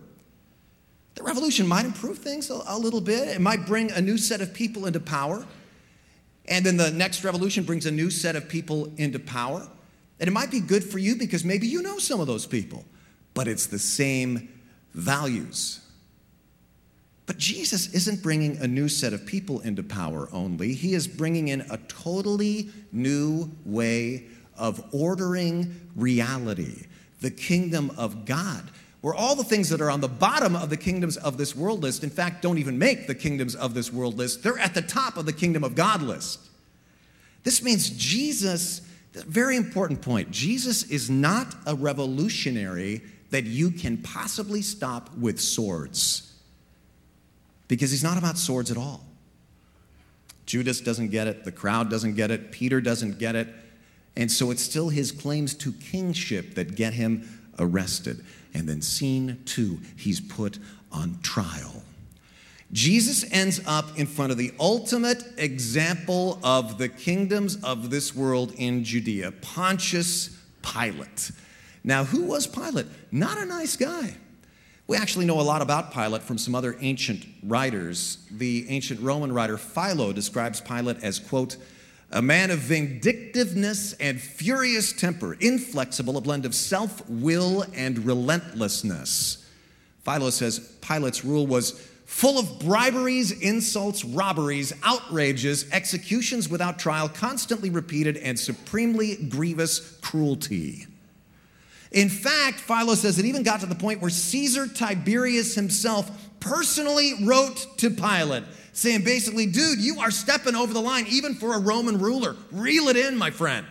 The 1.14 1.22
revolution 1.22 1.64
might 1.64 1.84
improve 1.84 2.18
things 2.18 2.50
a, 2.50 2.60
a 2.66 2.76
little 2.76 3.00
bit, 3.00 3.28
it 3.28 3.40
might 3.40 3.66
bring 3.66 3.92
a 3.92 4.00
new 4.00 4.18
set 4.18 4.40
of 4.40 4.52
people 4.52 4.84
into 4.86 4.98
power. 4.98 5.46
And 6.46 6.66
then 6.66 6.76
the 6.76 6.90
next 6.90 7.22
revolution 7.22 7.62
brings 7.62 7.86
a 7.86 7.92
new 7.92 8.10
set 8.10 8.34
of 8.34 8.48
people 8.48 8.92
into 8.96 9.20
power. 9.20 9.64
And 10.18 10.26
it 10.26 10.32
might 10.32 10.50
be 10.50 10.58
good 10.58 10.82
for 10.82 10.98
you 10.98 11.14
because 11.14 11.44
maybe 11.44 11.68
you 11.68 11.82
know 11.82 11.98
some 11.98 12.18
of 12.18 12.26
those 12.26 12.46
people, 12.46 12.84
but 13.32 13.46
it's 13.46 13.66
the 13.66 13.78
same 13.78 14.48
values. 14.92 15.87
But 17.28 17.36
Jesus 17.36 17.92
isn't 17.92 18.22
bringing 18.22 18.56
a 18.56 18.66
new 18.66 18.88
set 18.88 19.12
of 19.12 19.26
people 19.26 19.60
into 19.60 19.82
power 19.82 20.28
only, 20.32 20.72
He 20.72 20.94
is 20.94 21.06
bringing 21.06 21.48
in 21.48 21.60
a 21.70 21.76
totally 21.86 22.70
new 22.90 23.52
way 23.66 24.24
of 24.56 24.82
ordering 24.92 25.78
reality, 25.94 26.86
the 27.20 27.30
kingdom 27.30 27.92
of 27.96 28.24
God 28.24 28.70
where 29.00 29.14
all 29.14 29.36
the 29.36 29.44
things 29.44 29.68
that 29.68 29.80
are 29.80 29.90
on 29.90 30.00
the 30.00 30.08
bottom 30.08 30.56
of 30.56 30.70
the 30.70 30.76
kingdoms 30.76 31.16
of 31.18 31.38
this 31.38 31.54
world 31.54 31.82
list, 31.82 32.02
in 32.02 32.10
fact, 32.10 32.42
don't 32.42 32.58
even 32.58 32.78
make 32.78 33.06
the 33.06 33.14
kingdoms 33.14 33.54
of 33.54 33.72
this 33.72 33.92
world 33.92 34.18
list. 34.18 34.42
They're 34.42 34.58
at 34.58 34.74
the 34.74 34.82
top 34.82 35.16
of 35.16 35.24
the 35.24 35.32
kingdom 35.32 35.62
of 35.62 35.76
God 35.76 36.02
list. 36.02 36.40
This 37.44 37.62
means 37.62 37.90
Jesus, 37.90 38.80
very 39.12 39.56
important 39.56 40.02
point, 40.02 40.32
Jesus 40.32 40.82
is 40.90 41.08
not 41.08 41.54
a 41.64 41.76
revolutionary 41.76 43.02
that 43.30 43.44
you 43.44 43.70
can 43.70 43.98
possibly 43.98 44.62
stop 44.62 45.14
with 45.16 45.40
swords 45.40 46.28
because 47.68 47.90
he's 47.90 48.02
not 48.02 48.18
about 48.18 48.38
swords 48.38 48.70
at 48.70 48.76
all. 48.76 49.04
Judas 50.46 50.80
doesn't 50.80 51.08
get 51.08 51.26
it, 51.26 51.44
the 51.44 51.52
crowd 51.52 51.90
doesn't 51.90 52.14
get 52.14 52.30
it, 52.30 52.50
Peter 52.50 52.80
doesn't 52.80 53.18
get 53.18 53.36
it. 53.36 53.48
And 54.16 54.32
so 54.32 54.50
it's 54.50 54.62
still 54.62 54.88
his 54.88 55.12
claims 55.12 55.54
to 55.54 55.72
kingship 55.72 56.54
that 56.54 56.74
get 56.74 56.94
him 56.94 57.28
arrested. 57.58 58.24
And 58.54 58.68
then, 58.68 58.82
scene 58.82 59.42
two, 59.44 59.78
he's 59.96 60.20
put 60.20 60.58
on 60.90 61.18
trial. 61.22 61.82
Jesus 62.72 63.24
ends 63.32 63.60
up 63.66 63.98
in 63.98 64.06
front 64.06 64.32
of 64.32 64.38
the 64.38 64.52
ultimate 64.58 65.22
example 65.38 66.38
of 66.42 66.78
the 66.78 66.88
kingdoms 66.88 67.62
of 67.62 67.90
this 67.90 68.14
world 68.14 68.52
in 68.56 68.84
Judea 68.84 69.32
Pontius 69.40 70.36
Pilate. 70.62 71.30
Now, 71.84 72.04
who 72.04 72.24
was 72.24 72.46
Pilate? 72.46 72.86
Not 73.10 73.38
a 73.38 73.46
nice 73.46 73.76
guy. 73.76 74.16
We 74.88 74.96
actually 74.96 75.26
know 75.26 75.38
a 75.38 75.42
lot 75.42 75.60
about 75.60 75.92
Pilate 75.92 76.22
from 76.22 76.38
some 76.38 76.54
other 76.54 76.74
ancient 76.80 77.26
writers. 77.42 78.16
The 78.30 78.64
ancient 78.70 79.02
Roman 79.02 79.30
writer 79.30 79.58
Philo 79.58 80.14
describes 80.14 80.62
Pilate 80.62 81.04
as, 81.04 81.18
quote, 81.18 81.58
a 82.10 82.22
man 82.22 82.50
of 82.50 82.60
vindictiveness 82.60 83.92
and 83.92 84.18
furious 84.18 84.94
temper, 84.94 85.34
inflexible, 85.34 86.16
a 86.16 86.22
blend 86.22 86.46
of 86.46 86.54
self 86.54 87.06
will 87.06 87.66
and 87.74 88.06
relentlessness. 88.06 89.46
Philo 90.06 90.30
says 90.30 90.58
Pilate's 90.80 91.22
rule 91.22 91.46
was 91.46 91.72
full 92.06 92.38
of 92.38 92.58
briberies, 92.58 93.30
insults, 93.42 94.06
robberies, 94.06 94.72
outrages, 94.84 95.70
executions 95.70 96.48
without 96.48 96.78
trial, 96.78 97.10
constantly 97.10 97.68
repeated, 97.68 98.16
and 98.16 98.38
supremely 98.38 99.16
grievous 99.16 99.98
cruelty. 100.00 100.86
In 101.90 102.08
fact, 102.08 102.60
Philo 102.60 102.94
says 102.94 103.18
it 103.18 103.24
even 103.24 103.42
got 103.42 103.60
to 103.60 103.66
the 103.66 103.74
point 103.74 104.00
where 104.00 104.10
Caesar 104.10 104.68
Tiberius 104.68 105.54
himself 105.54 106.10
personally 106.40 107.14
wrote 107.24 107.66
to 107.78 107.90
Pilate 107.90 108.44
saying 108.78 109.02
basically, 109.02 109.46
dude, 109.46 109.80
you 109.80 109.98
are 109.98 110.10
stepping 110.10 110.54
over 110.54 110.72
the 110.72 110.80
line 110.80 111.04
even 111.08 111.34
for 111.34 111.54
a 111.54 111.58
Roman 111.58 111.98
ruler. 111.98 112.36
Reel 112.52 112.88
it 112.88 112.96
in, 112.96 113.16
my 113.16 113.30
friend. 113.30 113.66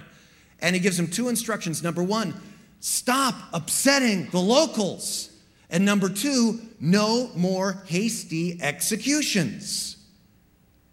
And 0.60 0.76
he 0.76 0.82
gives 0.82 1.00
him 1.00 1.08
two 1.08 1.30
instructions. 1.30 1.82
Number 1.82 2.04
one, 2.04 2.34
stop 2.82 3.36
upsetting 3.54 4.30
the 4.32 4.40
locals. 4.40 5.30
And 5.70 5.86
number 5.86 6.10
two, 6.10 6.60
no 6.80 7.32
more 7.36 7.84
hasty 7.88 8.62
executions. 8.62 9.98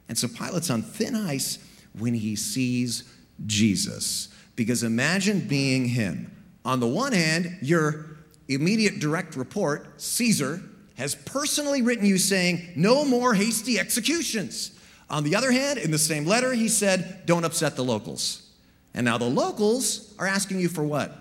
And 0.08 0.16
so 0.16 0.28
Pilate's 0.28 0.70
on 0.70 0.82
thin 0.82 1.16
ice 1.16 1.58
when 1.98 2.14
he 2.14 2.36
sees 2.36 3.04
Jesus. 3.46 4.28
Because 4.54 4.82
imagine 4.82 5.40
being 5.40 5.86
him. 5.86 6.30
On 6.64 6.80
the 6.80 6.86
one 6.86 7.12
hand, 7.12 7.58
your 7.60 8.06
immediate 8.48 8.98
direct 8.98 9.36
report, 9.36 10.00
Caesar, 10.00 10.62
has 10.96 11.14
personally 11.14 11.82
written 11.82 12.06
you 12.06 12.18
saying, 12.18 12.72
No 12.76 13.04
more 13.04 13.34
hasty 13.34 13.78
executions. 13.78 14.78
On 15.10 15.24
the 15.24 15.36
other 15.36 15.52
hand, 15.52 15.78
in 15.78 15.90
the 15.90 15.98
same 15.98 16.24
letter, 16.24 16.52
he 16.52 16.68
said, 16.68 17.26
Don't 17.26 17.44
upset 17.44 17.76
the 17.76 17.84
locals. 17.84 18.50
And 18.94 19.04
now 19.04 19.18
the 19.18 19.28
locals 19.28 20.14
are 20.18 20.26
asking 20.26 20.60
you 20.60 20.68
for 20.68 20.84
what? 20.84 21.12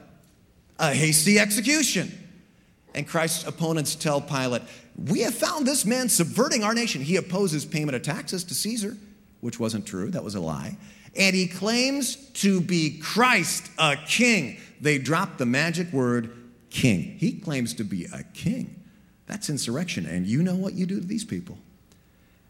A 0.80 0.94
hasty 0.94 1.40
execution. 1.40 2.12
And 2.96 3.08
Christ's 3.08 3.48
opponents 3.48 3.96
tell 3.96 4.22
Pilate, 4.22 4.62
We 4.96 5.22
have 5.22 5.34
found 5.34 5.66
this 5.66 5.86
man 5.86 6.08
subverting 6.08 6.64
our 6.64 6.74
nation. 6.74 7.02
He 7.02 7.16
opposes 7.16 7.66
payment 7.66 7.96
of 7.96 8.04
taxes 8.04 8.44
to 8.46 8.54
Caesar, 8.54 8.96
which 9.42 9.60
wasn't 9.60 9.86
true, 9.86 10.12
that 10.12 10.24
was 10.24 10.36
a 10.36 10.40
lie. 10.40 10.78
And 11.16 11.36
he 11.36 11.48
claims 11.48 12.16
to 12.16 12.62
be 12.62 13.00
Christ, 13.00 13.70
a 13.78 13.98
king. 14.08 14.58
They 14.84 14.98
drop 14.98 15.38
the 15.38 15.46
magic 15.46 15.93
word 15.93 16.36
king. 16.69 17.15
He 17.17 17.39
claims 17.39 17.74
to 17.76 17.86
be 17.86 18.06
a 18.13 18.24
king. 18.34 18.84
That's 19.28 19.50
insurrection. 19.50 20.06
And 20.06 20.28
you 20.28 20.43
know 20.43 20.56
what 20.56 20.74
you 20.74 20.86
do 20.86 21.00
to 21.00 21.08
these 21.08 21.24
people. 21.24 21.58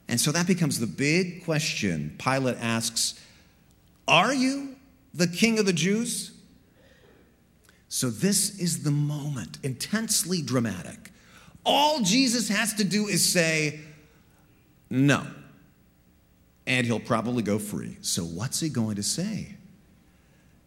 And 0.08 0.20
so 0.20 0.32
that 0.32 0.48
becomes 0.48 0.80
the 0.80 0.88
big 0.88 1.46
question. 1.46 2.16
Pilate 2.18 2.58
asks, 2.60 3.22
Are 4.08 4.34
you 4.34 4.76
the 5.14 5.28
king 5.28 5.60
of 5.60 5.68
the 5.68 5.74
Jews? 5.74 6.32
So 7.88 8.10
this 8.10 8.58
is 8.58 8.82
the 8.82 8.90
moment, 8.90 9.60
intensely 9.62 10.42
dramatic. 10.42 11.12
All 11.64 12.02
Jesus 12.02 12.50
has 12.50 12.74
to 12.74 12.84
do 12.84 13.08
is 13.08 13.24
say, 13.24 13.80
No. 14.90 15.24
And 16.66 16.88
he'll 16.88 17.00
probably 17.00 17.44
go 17.44 17.60
free. 17.60 17.98
So 18.02 18.24
what's 18.24 18.60
he 18.60 18.70
going 18.70 18.96
to 18.96 19.04
say? 19.04 19.56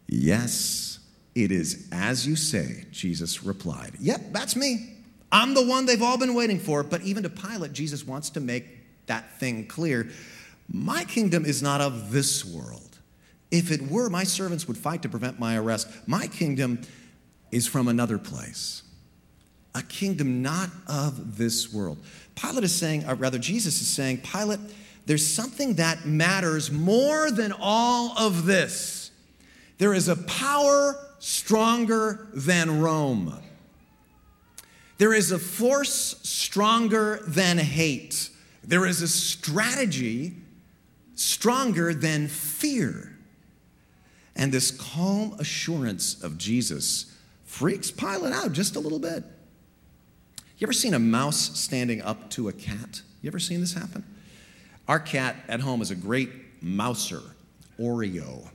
Yes, 0.07 0.96
it 1.43 1.51
is 1.51 1.87
as 1.91 2.27
you 2.27 2.35
say, 2.35 2.85
Jesus 2.91 3.43
replied. 3.43 3.93
Yep, 3.99 4.33
that's 4.33 4.55
me. 4.55 4.95
I'm 5.31 5.53
the 5.53 5.65
one 5.65 5.85
they've 5.85 6.01
all 6.01 6.17
been 6.17 6.33
waiting 6.33 6.59
for. 6.59 6.83
But 6.83 7.01
even 7.01 7.23
to 7.23 7.29
Pilate, 7.29 7.73
Jesus 7.73 8.05
wants 8.07 8.31
to 8.31 8.39
make 8.39 8.65
that 9.07 9.39
thing 9.39 9.67
clear. 9.67 10.09
My 10.71 11.03
kingdom 11.03 11.45
is 11.45 11.61
not 11.61 11.79
of 11.81 12.11
this 12.11 12.43
world. 12.43 12.97
If 13.51 13.71
it 13.71 13.81
were, 13.89 14.09
my 14.09 14.23
servants 14.23 14.67
would 14.67 14.77
fight 14.77 15.03
to 15.03 15.09
prevent 15.09 15.39
my 15.39 15.57
arrest. 15.57 15.89
My 16.07 16.27
kingdom 16.27 16.81
is 17.51 17.67
from 17.67 17.87
another 17.87 18.17
place, 18.17 18.83
a 19.73 19.81
kingdom 19.81 20.41
not 20.41 20.69
of 20.87 21.37
this 21.37 21.71
world. 21.71 21.97
Pilate 22.35 22.65
is 22.65 22.75
saying, 22.75 23.05
or 23.07 23.15
rather, 23.15 23.37
Jesus 23.37 23.79
is 23.79 23.87
saying, 23.87 24.17
Pilate, 24.17 24.59
there's 25.05 25.25
something 25.25 25.75
that 25.75 26.05
matters 26.05 26.69
more 26.69 27.31
than 27.31 27.53
all 27.57 28.17
of 28.17 28.45
this. 28.45 29.11
There 29.77 29.93
is 29.93 30.09
a 30.09 30.17
power 30.17 30.95
stronger 31.19 32.27
than 32.33 32.81
Rome. 32.81 33.39
There 34.97 35.13
is 35.13 35.31
a 35.31 35.39
force 35.39 36.19
stronger 36.23 37.19
than 37.27 37.57
hate. 37.57 38.29
There 38.63 38.85
is 38.85 39.01
a 39.01 39.07
strategy 39.07 40.33
stronger 41.15 41.93
than 41.93 42.27
fear. 42.27 43.15
And 44.35 44.51
this 44.51 44.71
calm 44.71 45.35
assurance 45.39 46.21
of 46.23 46.37
Jesus 46.37 47.17
freaks 47.45 47.91
Pilate 47.91 48.33
out 48.33 48.51
just 48.51 48.75
a 48.75 48.79
little 48.79 48.99
bit. 48.99 49.23
You 50.57 50.65
ever 50.65 50.73
seen 50.73 50.93
a 50.93 50.99
mouse 50.99 51.59
standing 51.59 52.01
up 52.01 52.29
to 52.31 52.49
a 52.49 52.53
cat? 52.53 53.01
You 53.21 53.27
ever 53.27 53.39
seen 53.39 53.59
this 53.59 53.73
happen? 53.73 54.03
Our 54.87 54.99
cat 54.99 55.35
at 55.47 55.59
home 55.59 55.81
is 55.81 55.91
a 55.91 55.95
great 55.95 56.29
mouser, 56.61 57.21
Oreo. 57.79 58.49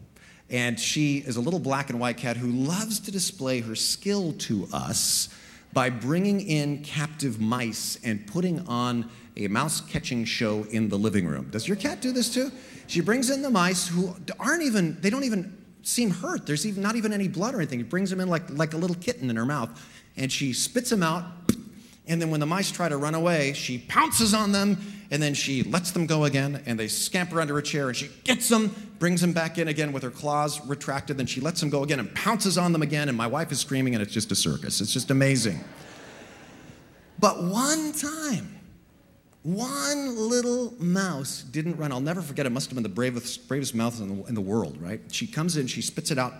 And 0.53 0.79
she 0.79 1.19
is 1.19 1.37
a 1.37 1.41
little 1.41 1.59
black 1.59 1.91
and 1.91 1.99
white 1.99 2.19
cat 2.19 2.37
who 2.37 2.49
loves 2.49 3.01
to 3.01 3.11
display 3.11 3.61
her 3.61 3.75
skill 3.75 4.35
to 4.35 4.69
us 4.73 5.31
by 5.73 5.88
bringing 5.88 6.41
in 6.43 6.85
captive 6.85 7.41
mice 7.41 7.99
and 8.05 8.27
putting 8.27 8.61
on 8.69 9.11
a 9.37 9.49
mouse 9.49 9.81
catching 9.81 10.27
show 10.27 10.65
in 10.65 10.91
the 10.91 10.99
living 10.99 11.27
room. 11.27 11.49
Does 11.51 11.67
your 11.67 11.79
cat 11.79 12.03
do 12.03 12.12
this 12.12 12.33
too? 12.33 12.53
She 12.87 13.01
brings 13.01 13.31
in 13.31 13.41
the 13.41 13.49
mice 13.49 13.88
who 13.88 14.15
aren't 14.38 14.62
even, 14.62 15.01
they 15.01 15.09
don't 15.09 15.25
even 15.25 15.57
seem 15.83 16.11
hurt. 16.11 16.47
There's 16.47 16.67
even 16.67 16.83
not 16.83 16.97
even 16.97 17.15
any 17.15 17.29
blood 17.29 17.55
or 17.55 17.59
anything. 17.59 17.79
He 17.79 17.85
brings 17.85 18.11
them 18.11 18.21
in 18.21 18.29
like, 18.29 18.51
like 18.51 18.75
a 18.75 18.77
little 18.77 18.97
kitten 18.97 19.31
in 19.31 19.37
her 19.37 19.47
mouth. 19.47 19.71
And 20.19 20.31
she 20.31 20.53
spits 20.53 20.91
them 20.91 21.03
out. 21.03 21.25
And 22.07 22.21
then 22.21 22.31
when 22.31 22.41
the 22.41 22.47
mice 22.47 22.71
try 22.71 22.91
to 22.91 22.99
run 22.99 23.15
away, 23.15 23.55
she 23.55 23.79
pounces 23.79 24.35
on 24.35 24.53
them 24.53 24.77
and 25.11 25.23
then 25.23 25.35
she 25.35 25.62
lets 25.62 25.93
them 25.93 26.07
go 26.07 26.25
again. 26.25 26.62
And 26.67 26.79
they 26.79 26.88
scamper 26.88 27.41
under 27.41 27.57
a 27.57 27.62
chair 27.62 27.88
and 27.88 27.97
she 27.97 28.11
gets 28.25 28.49
them, 28.49 28.91
brings 29.03 29.21
him 29.21 29.33
back 29.33 29.59
in 29.59 29.67
again 29.67 29.91
with 29.91 30.05
her 30.05 30.12
claws 30.12 30.65
retracted. 30.65 31.19
Then 31.19 31.27
she 31.27 31.41
lets 31.41 31.61
him 31.61 31.71
go 31.71 31.83
again 31.83 31.99
and 31.99 32.15
pounces 32.15 32.57
on 32.57 32.73
them 32.73 32.83
again. 32.83 33.09
And 33.09 33.19
my 33.19 33.27
wife 33.27 33.51
is 33.51 33.59
screaming 33.59 33.97
and 33.97 34.01
it's 34.01 34.12
just 34.12 34.31
a 34.31 34.37
circus. 34.37 34.81
It's 34.81 34.93
just 34.93 35.11
amazing. 35.11 35.59
But 37.19 37.43
one 37.43 37.91
time, 37.95 38.61
one 39.43 40.17
little 40.17 40.75
mouse 40.79 41.43
didn't 41.43 41.79
run. 41.79 41.91
I'll 41.91 41.99
never 41.99 42.23
forget. 42.23 42.47
It 42.47 42.51
must 42.51 42.71
have 42.71 42.77
been 42.77 42.85
the 42.85 42.88
bravest, 42.88 43.49
bravest 43.49 43.75
mouse 43.75 43.99
in 43.99 44.23
the, 44.23 44.29
in 44.29 44.37
the 44.37 44.41
world, 44.41 44.81
right? 44.81 45.01
She 45.11 45.27
comes 45.27 45.57
in, 45.57 45.67
she 45.67 45.83
spits 45.83 46.12
it 46.12 46.19
out, 46.19 46.35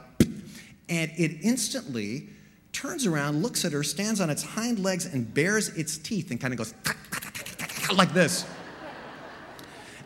and 0.89 1.11
it 1.17 1.39
instantly 1.43 2.29
turns 2.71 3.07
around, 3.07 3.43
looks 3.43 3.65
at 3.65 3.73
her, 3.73 3.83
stands 3.83 4.21
on 4.21 4.31
its 4.31 4.45
hind 4.45 4.79
legs, 4.79 5.07
and 5.07 5.35
bares 5.35 5.71
its 5.71 5.99
teeth 5.99 6.31
and 6.31 6.41
kind 6.41 6.55
of 6.55 6.59
goes 6.59 6.75
like 7.93 8.15
this. 8.15 8.47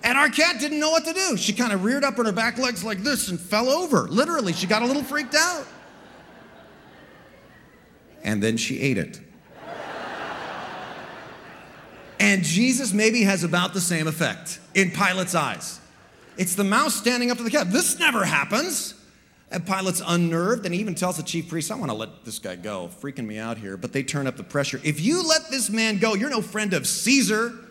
And 0.07 0.17
our 0.17 0.29
cat 0.29 0.61
didn't 0.61 0.79
know 0.79 0.91
what 0.91 1.05
to 1.07 1.13
do. 1.13 1.37
She 1.37 1.53
kind 1.53 1.73
of 1.73 1.83
reared 1.83 2.05
up 2.05 2.17
on 2.21 2.27
her 2.27 2.33
back 2.33 2.59
legs 2.59 2.85
like 2.85 2.99
this 3.03 3.29
and 3.29 3.41
fell 3.41 3.69
over. 3.69 4.03
Literally, 4.03 4.53
she 4.53 4.69
got 4.69 4.83
a 4.83 4.87
little 4.87 5.03
freaked 5.03 5.35
out. 5.35 5.67
And 8.23 8.41
then 8.41 8.57
she 8.57 8.79
ate 8.79 8.99
it. 8.99 9.21
And 12.21 12.45
Jesus 12.45 12.93
maybe 12.93 13.23
has 13.25 13.43
about 13.43 13.75
the 13.75 13.81
same 13.81 14.07
effect 14.07 14.61
in 14.75 14.93
Pilate's 14.93 15.35
eyes. 15.35 15.81
It's 16.37 16.55
the 16.55 16.65
mouse 16.65 16.95
standing 16.95 17.33
up 17.33 17.39
to 17.39 17.43
the 17.43 17.51
cat. 17.51 17.73
This 17.73 17.99
never 17.99 18.25
happens. 18.25 18.95
And 19.51 19.67
Pilate's 19.67 20.03
unnerved, 20.07 20.67
and 20.67 20.75
he 20.75 20.81
even 20.81 20.95
tells 20.95 21.17
the 21.17 21.25
chief 21.25 21.49
priest, 21.49 21.73
I 21.73 21.75
want 21.75 21.91
to 21.91 21.97
let 21.97 22.25
this 22.25 22.39
guy 22.39 22.55
go, 22.55 22.91
freaking 23.01 23.27
me 23.27 23.39
out 23.39 23.59
here. 23.59 23.77
But 23.77 23.93
they 23.93 24.05
turn 24.05 24.29
up 24.29 24.37
the 24.37 24.45
pressure. 24.45 24.81
If 24.85 25.01
you 25.01 25.27
let 25.27 25.51
this 25.51 25.69
man 25.69 25.99
go, 25.99 26.15
you're 26.15 26.31
no 26.31 26.43
friend 26.43 26.75
of 26.75 26.87
Caesar. 26.87 27.66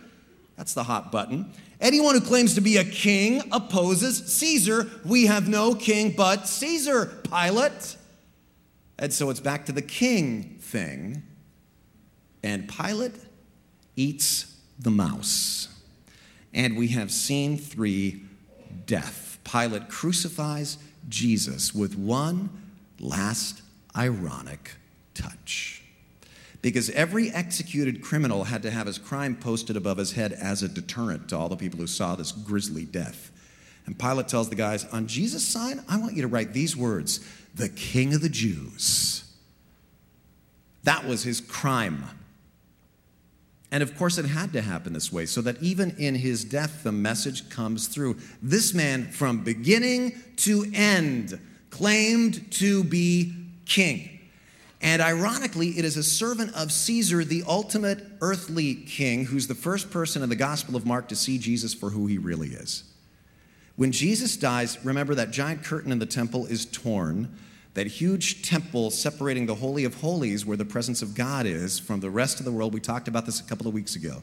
That's 0.58 0.74
the 0.74 0.84
hot 0.84 1.12
button. 1.12 1.52
Anyone 1.82 2.16
who 2.16 2.22
claims 2.22 2.56
to 2.56 2.62
be 2.62 2.78
a 2.78 2.84
king 2.84 3.42
opposes 3.52 4.34
Caesar. 4.34 4.90
We 5.04 5.26
have 5.26 5.50
no 5.50 5.76
king 5.76 6.14
but 6.16 6.48
Caesar, 6.48 7.08
Pilate. 7.24 7.98
And 8.98 9.12
so 9.12 9.30
it's 9.30 9.42
back 9.42 9.66
to 9.66 9.72
the 9.72 9.82
king 9.82 10.58
thing. 10.62 11.24
And 12.44 12.70
Pilate 12.70 13.16
eats 13.96 14.56
the 14.80 14.92
mouse. 14.92 15.68
And 16.54 16.78
we 16.78 16.90
have 16.90 17.12
scene 17.12 17.58
three 17.58 18.24
death. 18.86 19.38
Pilate 19.44 19.90
crucifies 19.90 20.78
Jesus 21.10 21.76
with 21.76 21.98
one 21.98 22.50
last 23.00 23.62
ironic 23.96 24.72
touch. 25.14 25.75
Because 26.66 26.90
every 26.90 27.30
executed 27.30 28.02
criminal 28.02 28.46
had 28.46 28.64
to 28.64 28.72
have 28.72 28.88
his 28.88 28.98
crime 28.98 29.36
posted 29.36 29.78
above 29.78 30.00
his 30.00 30.14
head 30.14 30.34
as 30.34 30.64
a 30.64 30.68
deterrent 30.68 31.30
to 31.30 31.38
all 31.38 31.48
the 31.48 31.56
people 31.56 31.80
who 31.80 31.86
saw 31.86 32.16
this 32.16 32.32
grisly 32.32 32.86
death. 32.86 33.32
And 33.86 34.00
Pilate 34.00 34.28
tells 34.28 34.50
the 34.50 34.56
guys, 34.56 34.84
On 34.86 35.06
Jesus' 35.06 35.48
sign, 35.48 35.84
I 35.88 36.00
want 36.00 36.16
you 36.16 36.24
to 36.24 36.28
write 36.28 36.54
these 36.54 36.76
words 36.76 37.24
the 37.54 37.70
King 37.70 38.16
of 38.16 38.22
the 38.22 38.30
Jews. 38.30 39.32
That 40.84 41.06
was 41.06 41.22
his 41.22 41.40
crime 41.40 42.04
and 43.76 43.84
of 43.84 43.98
course, 43.98 44.18
it 44.18 44.24
had 44.24 44.54
to 44.54 44.62
happen 44.62 44.94
this 44.94 45.12
way, 45.12 45.26
so 45.26 45.42
that 45.42 45.62
even 45.62 45.98
in 45.98 46.16
his 46.16 46.46
death, 46.46 46.84
the 46.84 46.94
message 46.94 47.50
comes 47.50 47.88
through. 47.88 48.16
This 48.42 48.74
man, 48.74 49.12
from 49.12 49.44
beginning 49.44 50.14
to 50.38 50.72
end, 50.74 51.38
claimed 51.72 52.50
to 52.54 52.86
be 52.86 53.34
king. 53.66 54.15
And 54.86 55.02
ironically, 55.02 55.70
it 55.70 55.84
is 55.84 55.98
a 55.98 56.04
servant 56.04 56.54
of 56.54 56.72
Caesar, 56.72 57.24
the 57.24 57.44
ultimate 57.48 58.06
earthly 58.22 58.76
king, 58.76 59.26
who's 59.26 59.48
the 59.48 59.56
first 59.56 59.90
person 59.90 60.22
in 60.22 60.30
the 60.30 60.36
Gospel 60.36 60.76
of 60.76 60.86
Mark 60.86 61.08
to 61.08 61.16
see 61.16 61.40
Jesus 61.40 61.74
for 61.74 61.90
who 61.90 62.06
he 62.06 62.20
really 62.20 62.50
is. 62.50 62.84
When 63.78 63.92
Jesus 63.92 64.38
dies, 64.38 64.78
remember 64.86 65.16
that 65.16 65.32
giant 65.32 65.64
curtain 65.64 65.92
in 65.92 65.98
the 65.98 66.06
temple 66.06 66.46
is 66.46 66.66
torn 66.66 67.36
that 67.74 67.88
huge 67.88 68.48
temple 68.48 68.92
separating 68.92 69.48
the 69.48 69.56
Holy 69.56 69.86
of 69.86 69.96
Holies, 69.96 70.46
where 70.46 70.56
the 70.56 70.64
presence 70.64 71.02
of 71.02 71.16
God 71.16 71.48
is, 71.48 71.80
from 71.80 72.00
the 72.00 72.12
rest 72.12 72.38
of 72.40 72.46
the 72.46 72.52
world. 72.52 72.72
We 72.72 72.80
talked 72.80 73.08
about 73.08 73.26
this 73.26 73.40
a 73.40 73.44
couple 73.44 73.68
of 73.68 73.74
weeks 73.74 73.96
ago. 73.96 74.22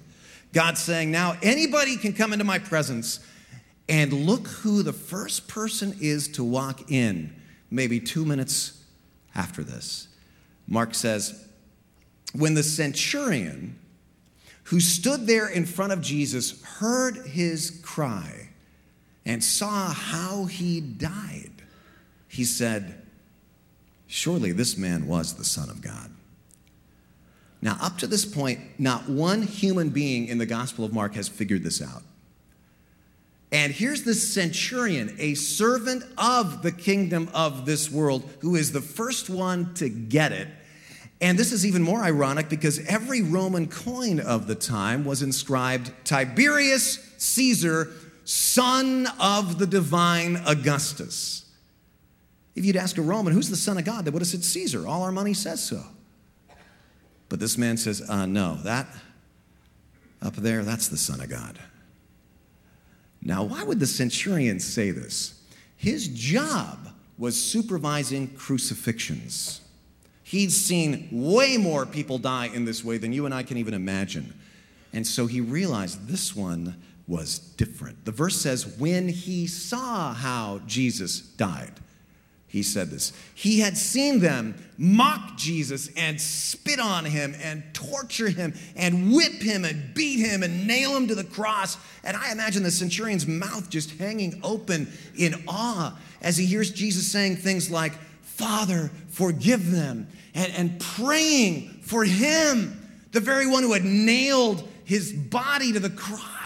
God's 0.52 0.80
saying, 0.80 1.10
now 1.10 1.36
anybody 1.42 1.96
can 1.96 2.12
come 2.12 2.32
into 2.32 2.44
my 2.44 2.60
presence, 2.60 3.18
and 3.88 4.12
look 4.12 4.46
who 4.46 4.84
the 4.84 4.92
first 4.92 5.48
person 5.48 5.96
is 6.00 6.28
to 6.28 6.44
walk 6.44 6.92
in, 6.92 7.34
maybe 7.68 7.98
two 7.98 8.24
minutes 8.24 8.80
after 9.34 9.64
this. 9.64 10.06
Mark 10.66 10.94
says, 10.94 11.46
when 12.32 12.54
the 12.54 12.62
centurion 12.62 13.78
who 14.64 14.80
stood 14.80 15.26
there 15.26 15.48
in 15.48 15.66
front 15.66 15.92
of 15.92 16.00
Jesus 16.00 16.62
heard 16.62 17.16
his 17.26 17.80
cry 17.82 18.48
and 19.24 19.42
saw 19.42 19.92
how 19.92 20.46
he 20.46 20.80
died, 20.80 21.50
he 22.28 22.44
said, 22.44 23.02
Surely 24.06 24.52
this 24.52 24.76
man 24.76 25.06
was 25.06 25.34
the 25.34 25.44
Son 25.44 25.70
of 25.70 25.80
God. 25.80 26.10
Now, 27.62 27.78
up 27.80 27.98
to 27.98 28.06
this 28.06 28.24
point, 28.24 28.60
not 28.78 29.08
one 29.08 29.42
human 29.42 29.90
being 29.90 30.26
in 30.26 30.38
the 30.38 30.46
Gospel 30.46 30.84
of 30.84 30.92
Mark 30.92 31.14
has 31.14 31.28
figured 31.28 31.62
this 31.62 31.80
out. 31.80 32.02
And 33.52 33.70
here's 33.70 34.02
the 34.02 34.14
centurion, 34.14 35.14
a 35.18 35.34
servant 35.34 36.04
of 36.16 36.62
the 36.62 36.72
kingdom 36.72 37.28
of 37.34 37.66
this 37.66 37.90
world, 37.90 38.28
who 38.40 38.56
is 38.56 38.72
the 38.72 38.80
first 38.80 39.28
one 39.28 39.74
to 39.74 39.90
get 39.90 40.32
it. 40.32 40.48
And 41.20 41.38
this 41.38 41.52
is 41.52 41.64
even 41.66 41.82
more 41.82 42.02
ironic 42.02 42.48
because 42.48 42.84
every 42.86 43.20
Roman 43.20 43.68
coin 43.68 44.18
of 44.18 44.46
the 44.46 44.54
time 44.54 45.04
was 45.04 45.22
inscribed 45.22 45.92
Tiberius 46.04 46.98
Caesar, 47.18 47.90
son 48.24 49.06
of 49.20 49.58
the 49.58 49.66
divine 49.66 50.40
Augustus. 50.46 51.44
If 52.56 52.64
you'd 52.64 52.76
ask 52.76 52.98
a 52.98 53.02
Roman, 53.02 53.34
who's 53.34 53.50
the 53.50 53.56
son 53.56 53.78
of 53.78 53.84
God, 53.84 54.04
they 54.04 54.10
would 54.10 54.22
have 54.22 54.28
said 54.28 54.44
Caesar. 54.44 54.86
All 54.86 55.02
our 55.02 55.12
money 55.12 55.34
says 55.34 55.62
so. 55.62 55.82
But 57.28 57.38
this 57.38 57.56
man 57.56 57.76
says, 57.76 58.02
uh, 58.08 58.26
no, 58.26 58.56
that 58.64 58.88
up 60.22 60.36
there, 60.36 60.62
that's 60.64 60.88
the 60.88 60.98
son 60.98 61.20
of 61.20 61.28
God. 61.28 61.58
Now, 63.22 63.44
why 63.44 63.62
would 63.62 63.80
the 63.80 63.86
centurion 63.86 64.58
say 64.58 64.90
this? 64.90 65.40
His 65.76 66.08
job 66.08 66.88
was 67.18 67.40
supervising 67.40 68.28
crucifixions. 68.28 69.60
He'd 70.24 70.50
seen 70.50 71.08
way 71.10 71.56
more 71.56 71.86
people 71.86 72.18
die 72.18 72.46
in 72.46 72.64
this 72.64 72.84
way 72.84 72.98
than 72.98 73.12
you 73.12 73.26
and 73.26 73.34
I 73.34 73.42
can 73.42 73.58
even 73.58 73.74
imagine. 73.74 74.34
And 74.92 75.06
so 75.06 75.26
he 75.26 75.40
realized 75.40 76.08
this 76.08 76.34
one 76.34 76.82
was 77.06 77.38
different. 77.38 78.04
The 78.04 78.12
verse 78.12 78.40
says, 78.40 78.66
when 78.78 79.08
he 79.08 79.46
saw 79.46 80.14
how 80.14 80.60
Jesus 80.66 81.20
died, 81.20 81.74
he 82.52 82.62
said 82.62 82.90
this. 82.90 83.14
He 83.34 83.60
had 83.60 83.78
seen 83.78 84.20
them 84.20 84.54
mock 84.76 85.38
Jesus 85.38 85.88
and 85.96 86.20
spit 86.20 86.78
on 86.78 87.06
him 87.06 87.34
and 87.42 87.64
torture 87.72 88.28
him 88.28 88.52
and 88.76 89.10
whip 89.14 89.40
him 89.40 89.64
and 89.64 89.94
beat 89.94 90.18
him 90.18 90.42
and 90.42 90.66
nail 90.66 90.94
him 90.94 91.08
to 91.08 91.14
the 91.14 91.24
cross. 91.24 91.78
And 92.04 92.14
I 92.14 92.30
imagine 92.30 92.62
the 92.62 92.70
centurion's 92.70 93.26
mouth 93.26 93.70
just 93.70 93.92
hanging 93.92 94.38
open 94.42 94.92
in 95.16 95.42
awe 95.48 95.98
as 96.20 96.36
he 96.36 96.44
hears 96.44 96.70
Jesus 96.70 97.10
saying 97.10 97.36
things 97.36 97.70
like, 97.70 97.94
Father, 98.20 98.90
forgive 99.08 99.70
them, 99.70 100.08
and, 100.34 100.52
and 100.52 100.78
praying 100.78 101.80
for 101.82 102.04
him, 102.04 102.78
the 103.12 103.20
very 103.20 103.46
one 103.46 103.62
who 103.62 103.72
had 103.72 103.84
nailed 103.84 104.68
his 104.84 105.10
body 105.10 105.72
to 105.72 105.80
the 105.80 105.88
cross. 105.88 106.41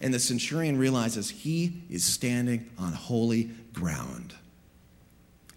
And 0.00 0.14
the 0.14 0.20
centurion 0.20 0.78
realizes 0.78 1.30
he 1.30 1.82
is 1.90 2.04
standing 2.04 2.70
on 2.78 2.92
holy 2.92 3.50
ground. 3.72 4.34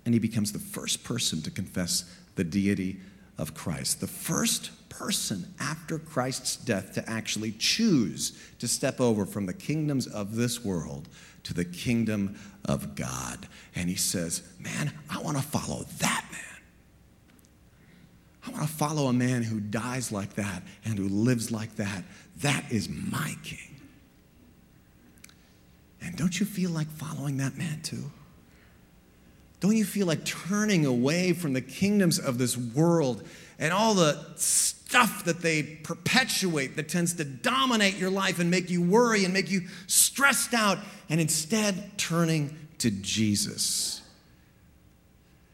And 0.06 0.14
he 0.16 0.20
becomes 0.20 0.52
the 0.52 0.60
first 0.60 1.04
person 1.04 1.42
to 1.44 1.52
confess 1.52 2.06
the 2.36 2.44
deity 2.44 3.00
of 3.38 3.54
Christ, 3.54 4.02
the 4.02 4.08
first 4.08 4.72
person 4.90 5.54
after 5.60 5.98
Christ's 5.98 6.56
death 6.58 6.94
to 6.94 7.10
actually 7.10 7.52
choose 7.54 8.38
to 8.60 8.68
step 8.68 9.00
over 9.00 9.26
from 9.26 9.46
the 9.46 9.54
kingdoms 9.54 10.08
of 10.08 10.36
this 10.36 10.64
world 10.64 11.08
to 11.44 11.54
the 11.54 11.66
kingdom 11.66 12.40
of 12.66 12.96
God. 12.96 13.48
And 13.76 13.90
he 13.90 13.96
says, 13.96 14.44
Man, 14.60 14.92
I 15.10 15.20
want 15.22 15.38
to 15.38 15.44
follow 15.44 15.86
that 16.00 16.26
man. 16.32 16.42
I 18.46 18.52
want 18.52 18.64
to 18.64 18.74
follow 18.74 19.08
a 19.08 19.14
man 19.14 19.44
who 19.44 19.60
dies 19.60 20.12
like 20.12 20.34
that 20.36 20.64
and 20.84 20.98
who 20.98 21.08
lives 21.08 21.52
like 21.52 21.76
that. 21.76 22.04
That 22.38 22.72
is 22.72 22.90
my 22.90 23.36
king. 23.44 23.71
And 26.02 26.16
don't 26.16 26.40
you 26.40 26.46
feel 26.46 26.72
like 26.72 26.88
following 26.88 27.38
that 27.38 27.58
man 27.58 27.82
too? 27.82 28.12
Don't 29.60 29.78
you 29.78 29.86
feel 29.86 30.08
like 30.08 30.26
turning 30.26 30.86
away 30.86 31.34
from 31.34 31.54
the 31.54 31.62
kingdoms 31.62 32.18
of 32.18 32.40
this 32.40 32.58
world 32.58 33.24
and 33.60 33.72
all 33.72 33.94
the 33.94 34.20
stuff 34.36 35.24
that 35.26 35.42
they 35.42 35.62
perpetuate 35.62 36.76
that 36.76 36.90
tends 36.90 37.14
to 37.14 37.24
dominate 37.24 37.96
your 37.98 38.10
life 38.10 38.40
and 38.40 38.50
make 38.50 38.72
you 38.72 38.82
worry 38.82 39.24
and 39.24 39.34
make 39.34 39.52
you 39.52 39.62
stressed 39.86 40.56
out, 40.56 40.80
and 41.10 41.22
instead 41.22 41.96
turning 41.98 42.58
to 42.80 42.90
Jesus? 42.90 44.02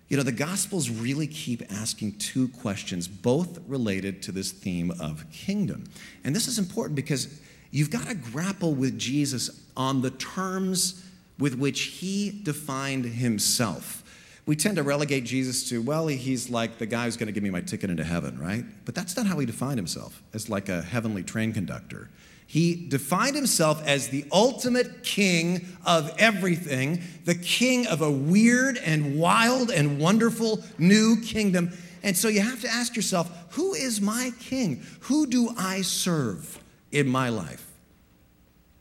You 0.08 0.16
know, 0.16 0.24
the 0.24 0.32
Gospels 0.32 0.90
really 0.90 1.28
keep 1.28 1.62
asking 1.70 2.14
two 2.14 2.48
questions, 2.48 3.10
both 3.10 3.60
related 3.68 4.22
to 4.24 4.32
this 4.32 4.54
theme 4.54 4.92
of 5.02 5.30
kingdom. 5.34 5.84
And 6.24 6.34
this 6.34 6.48
is 6.48 6.58
important 6.58 6.96
because 6.96 7.42
you've 7.72 7.92
got 7.92 8.08
to 8.08 8.16
grapple 8.16 8.74
with 8.74 8.98
Jesus 8.98 9.50
on 9.78 10.02
the 10.02 10.12
terms 10.12 11.06
with 11.40 11.56
which 11.56 11.82
he 11.84 12.42
defined 12.44 13.06
himself. 13.06 14.04
We 14.46 14.56
tend 14.56 14.78
to 14.78 14.84
relegate 14.84 15.26
Jesus 15.26 15.70
to, 15.70 15.82
well, 15.82 16.08
he's 16.08 16.50
like 16.50 16.78
the 16.78 16.86
guy 16.86 17.06
who's 17.06 17.18
going 17.18 17.28
to 17.28 17.34
give 17.34 17.44
me 17.44 17.50
my 17.50 17.62
ticket 17.62 17.90
into 17.90 18.04
heaven, 18.04 18.40
right? 18.40 18.64
But 18.86 18.96
that's 18.96 19.16
not 19.16 19.28
how 19.28 19.38
he 19.40 19.46
defined 19.46 19.78
himself, 19.78 20.24
as 20.34 20.50
like 20.50 20.70
a 20.70 20.82
heavenly 20.82 21.22
train 21.22 21.54
conductor. 21.54 22.10
He 22.48 22.88
defined 22.88 23.36
himself 23.36 23.86
as 23.86 24.08
the 24.08 24.24
ultimate 24.32 25.04
king 25.04 25.68
of 25.86 26.16
everything, 26.18 27.02
the 27.26 27.36
king 27.36 27.88
of 27.88 28.02
a 28.02 28.10
weird 28.10 28.78
and 28.78 29.20
wild 29.20 29.70
and 29.70 30.00
wonderful 30.00 30.64
new 30.78 31.22
kingdom. 31.22 31.78
And 32.04 32.16
so 32.16 32.30
you 32.30 32.40
have 32.40 32.62
to 32.62 32.70
ask 32.70 32.96
yourself, 32.96 33.30
who 33.52 33.74
is 33.74 34.00
my 34.00 34.32
king? 34.40 34.82
Who 35.02 35.28
do 35.28 35.50
I 35.58 35.82
serve 35.82 36.58
in 36.90 37.10
my 37.10 37.28
life? 37.28 37.67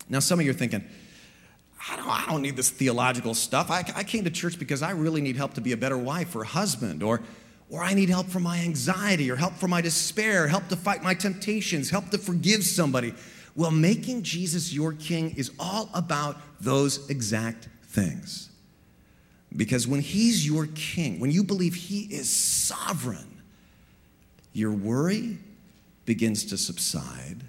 Now, 0.08 0.20
some 0.20 0.38
of 0.38 0.44
you 0.44 0.52
are 0.52 0.54
thinking, 0.54 0.84
I 1.90 1.96
don't, 1.96 2.08
I 2.08 2.26
don't 2.26 2.42
need 2.42 2.56
this 2.56 2.70
theological 2.70 3.34
stuff. 3.34 3.70
I, 3.70 3.84
I 3.94 4.02
came 4.02 4.24
to 4.24 4.30
church 4.30 4.58
because 4.58 4.82
I 4.82 4.90
really 4.92 5.20
need 5.20 5.36
help 5.36 5.54
to 5.54 5.60
be 5.60 5.72
a 5.72 5.76
better 5.76 5.98
wife 5.98 6.34
or 6.34 6.44
husband, 6.44 7.02
or, 7.02 7.22
or 7.70 7.82
I 7.82 7.94
need 7.94 8.08
help 8.08 8.28
for 8.28 8.40
my 8.40 8.58
anxiety, 8.58 9.30
or 9.30 9.36
help 9.36 9.54
for 9.54 9.68
my 9.68 9.80
despair, 9.80 10.48
help 10.48 10.68
to 10.68 10.76
fight 10.76 11.02
my 11.02 11.14
temptations, 11.14 11.90
help 11.90 12.10
to 12.10 12.18
forgive 12.18 12.64
somebody. 12.64 13.14
Well, 13.54 13.70
making 13.70 14.22
Jesus 14.22 14.72
your 14.72 14.92
king 14.92 15.34
is 15.36 15.50
all 15.58 15.88
about 15.94 16.40
those 16.60 17.08
exact 17.08 17.68
things. 17.84 18.50
Because 19.54 19.88
when 19.88 20.00
he's 20.00 20.46
your 20.46 20.66
king, 20.74 21.18
when 21.20 21.30
you 21.30 21.42
believe 21.42 21.74
he 21.74 22.00
is 22.02 22.28
sovereign, 22.28 23.42
your 24.52 24.72
worry 24.72 25.38
begins 26.04 26.44
to 26.46 26.58
subside, 26.58 27.44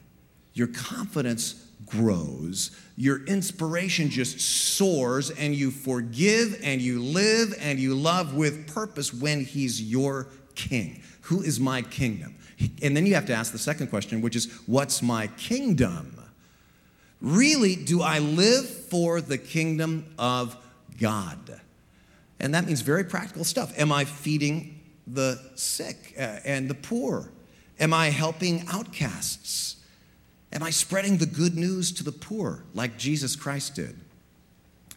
your 0.53 0.67
confidence 0.67 1.66
grows, 1.87 2.71
your 2.95 3.25
inspiration 3.25 4.09
just 4.09 4.39
soars, 4.39 5.29
and 5.31 5.55
you 5.55 5.71
forgive 5.71 6.59
and 6.63 6.81
you 6.81 7.01
live 7.01 7.55
and 7.59 7.79
you 7.79 7.95
love 7.95 8.35
with 8.35 8.67
purpose 8.73 9.13
when 9.13 9.43
He's 9.43 9.81
your 9.81 10.27
king. 10.55 11.01
Who 11.21 11.41
is 11.41 11.59
my 11.59 11.81
kingdom? 11.81 12.35
And 12.81 12.95
then 12.95 13.05
you 13.05 13.15
have 13.15 13.25
to 13.27 13.33
ask 13.33 13.51
the 13.51 13.57
second 13.57 13.87
question, 13.87 14.21
which 14.21 14.35
is, 14.35 14.51
What's 14.65 15.01
my 15.01 15.27
kingdom? 15.27 16.13
Really, 17.21 17.75
do 17.75 18.01
I 18.01 18.19
live 18.19 18.67
for 18.67 19.21
the 19.21 19.37
kingdom 19.37 20.05
of 20.19 20.55
God? 20.99 21.59
And 22.39 22.53
that 22.53 22.65
means 22.65 22.81
very 22.81 23.03
practical 23.03 23.43
stuff. 23.43 23.77
Am 23.79 23.91
I 23.91 24.05
feeding 24.05 24.79
the 25.07 25.39
sick 25.55 26.13
uh, 26.17 26.39
and 26.45 26.69
the 26.69 26.75
poor? 26.75 27.31
Am 27.79 27.93
I 27.93 28.09
helping 28.09 28.65
outcasts? 28.67 29.76
Am 30.53 30.63
I 30.63 30.69
spreading 30.69 31.17
the 31.17 31.25
good 31.25 31.55
news 31.55 31.91
to 31.93 32.03
the 32.03 32.11
poor 32.11 32.63
like 32.73 32.97
Jesus 32.97 33.35
Christ 33.35 33.75
did? 33.75 33.99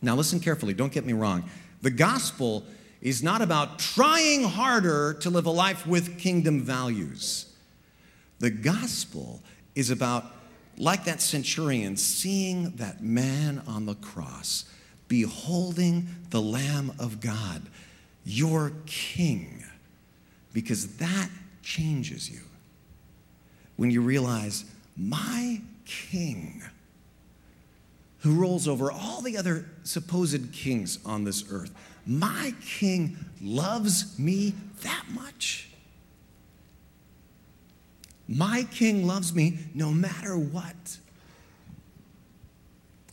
Now, 0.02 0.16
listen 0.16 0.40
carefully, 0.40 0.74
don't 0.74 0.92
get 0.92 1.04
me 1.04 1.12
wrong. 1.12 1.44
The 1.82 1.90
gospel 1.90 2.64
is 3.00 3.22
not 3.22 3.42
about 3.42 3.78
trying 3.78 4.44
harder 4.44 5.14
to 5.14 5.30
live 5.30 5.46
a 5.46 5.50
life 5.50 5.86
with 5.86 6.18
kingdom 6.18 6.62
values. 6.62 7.46
The 8.38 8.50
gospel 8.50 9.42
is 9.74 9.90
about, 9.90 10.26
like 10.76 11.04
that 11.04 11.20
centurion, 11.20 11.96
seeing 11.96 12.70
that 12.76 13.02
man 13.02 13.62
on 13.66 13.86
the 13.86 13.94
cross, 13.94 14.64
beholding 15.08 16.08
the 16.30 16.40
Lamb 16.40 16.92
of 16.98 17.20
God, 17.20 17.62
your 18.24 18.72
king, 18.86 19.64
because 20.52 20.96
that 20.96 21.28
changes 21.62 22.30
you. 22.30 22.40
When 23.76 23.90
you 23.90 24.02
realize, 24.02 24.64
my 25.00 25.62
king, 25.86 26.62
who 28.18 28.34
rules 28.34 28.68
over 28.68 28.92
all 28.92 29.22
the 29.22 29.38
other 29.38 29.64
supposed 29.82 30.52
kings 30.52 30.98
on 31.06 31.24
this 31.24 31.50
earth, 31.50 31.74
my 32.06 32.52
king 32.64 33.16
loves 33.40 34.18
me 34.18 34.54
that 34.82 35.04
much. 35.10 35.70
My 38.28 38.66
king 38.70 39.06
loves 39.06 39.34
me 39.34 39.58
no 39.74 39.90
matter 39.90 40.36
what. 40.36 40.98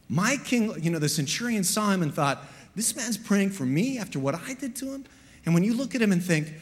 My 0.09 0.37
king, 0.37 0.73
you 0.81 0.91
know, 0.91 0.99
the 0.99 1.09
centurion 1.09 1.63
saw 1.63 1.91
him 1.91 2.01
and 2.01 2.13
thought, 2.13 2.43
this 2.75 2.95
man's 2.95 3.17
praying 3.17 3.51
for 3.51 3.65
me 3.65 3.97
after 3.97 4.19
what 4.19 4.35
I 4.35 4.53
did 4.53 4.75
to 4.77 4.85
him. 4.91 5.05
And 5.45 5.53
when 5.53 5.63
you 5.63 5.73
look 5.73 5.95
at 5.95 6.01
him 6.01 6.11
and 6.11 6.21
think, 6.21 6.53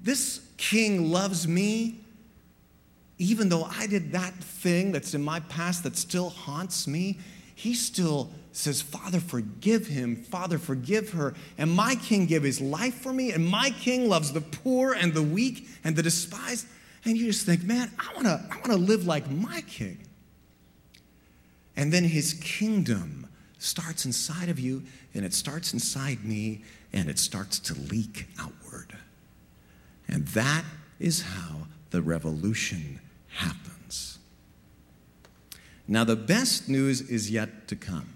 this 0.00 0.40
king 0.56 1.10
loves 1.10 1.46
me 1.48 2.00
even 3.18 3.48
though 3.48 3.64
I 3.64 3.86
did 3.86 4.12
that 4.12 4.34
thing 4.34 4.92
that's 4.92 5.14
in 5.14 5.22
my 5.22 5.40
past 5.40 5.84
that 5.84 5.96
still 5.96 6.30
haunts 6.30 6.86
me, 6.86 7.18
he 7.54 7.74
still 7.74 8.30
says, 8.52 8.82
Father, 8.82 9.20
forgive 9.20 9.86
him. 9.86 10.16
Father, 10.16 10.58
forgive 10.58 11.10
her. 11.10 11.34
And 11.56 11.70
my 11.70 11.94
king 11.94 12.26
gave 12.26 12.42
his 12.42 12.60
life 12.60 12.94
for 12.94 13.12
me, 13.12 13.32
and 13.32 13.46
my 13.46 13.70
king 13.70 14.08
loves 14.08 14.32
the 14.32 14.42
poor 14.42 14.92
and 14.92 15.14
the 15.14 15.22
weak 15.22 15.66
and 15.84 15.96
the 15.96 16.02
despised. 16.02 16.66
And 17.04 17.16
you 17.16 17.26
just 17.26 17.46
think, 17.46 17.62
man, 17.62 17.90
I 17.98 18.14
wanna, 18.14 18.46
I 18.50 18.58
wanna 18.60 18.76
live 18.76 19.06
like 19.06 19.30
my 19.30 19.62
king. 19.62 19.98
And 21.76 21.92
then 21.92 22.04
his 22.04 22.34
kingdom 22.34 23.28
starts 23.58 24.04
inside 24.04 24.48
of 24.48 24.58
you, 24.58 24.82
and 25.14 25.24
it 25.24 25.32
starts 25.32 25.72
inside 25.72 26.24
me, 26.24 26.62
and 26.92 27.08
it 27.08 27.18
starts 27.18 27.58
to 27.60 27.74
leak 27.74 28.26
outward. 28.38 28.96
And 30.08 30.26
that 30.28 30.64
is 30.98 31.22
how 31.22 31.66
the 31.90 32.02
revolution 32.02 33.00
happens. 33.36 34.18
Now, 35.88 36.04
the 36.04 36.16
best 36.16 36.68
news 36.68 37.00
is 37.00 37.30
yet 37.30 37.68
to 37.68 37.76
come. 37.76 38.14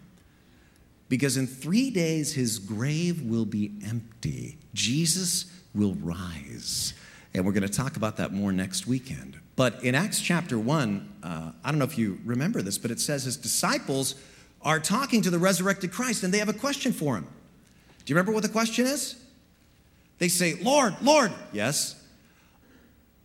Because 1.09 1.37
in 1.37 1.47
three 1.47 1.91
days, 1.91 2.35
his 2.35 2.59
grave 2.59 3.23
will 3.23 3.45
be 3.45 3.73
empty. 3.85 4.59
Jesus 4.75 5.47
will 5.75 5.95
rise. 5.95 6.95
And 7.35 7.45
we're 7.45 7.53
going 7.53 7.67
to 7.67 7.73
talk 7.73 7.97
about 7.97 8.17
that 8.17 8.33
more 8.33 8.53
next 8.53 8.87
weekend. 8.87 9.39
But 9.57 9.83
in 9.85 9.95
Acts 9.95 10.21
chapter 10.21 10.59
1, 10.59 11.13
uh, 11.23 11.53
I 11.63 11.71
don't 11.71 11.79
know 11.79 11.85
if 11.85 11.99
you 11.99 12.19
remember 12.25 12.63
this, 12.63 12.79
but 12.79 12.91
it 12.91 13.01
says 13.01 13.25
his 13.25 13.37
disciples 13.37 14.15
are 14.63 14.81
talking 14.81 15.23
to 15.23 15.31
the 15.31 15.39
resurrected 15.39 15.93
Christ 15.93 16.23
and 16.23 16.33
they 16.33 16.39
have 16.39 16.49
a 16.49 16.55
question 16.55 16.93
for 16.93 17.17
him. 17.17 17.25
Do 17.25 18.11
you 18.11 18.17
remember 18.17 18.33
what 18.33 18.43
the 18.43 18.49
question 18.49 18.87
is? 18.87 19.17
They 20.19 20.29
say, 20.29 20.55
Lord, 20.63 20.95
Lord, 21.03 21.33
yes. 21.53 22.00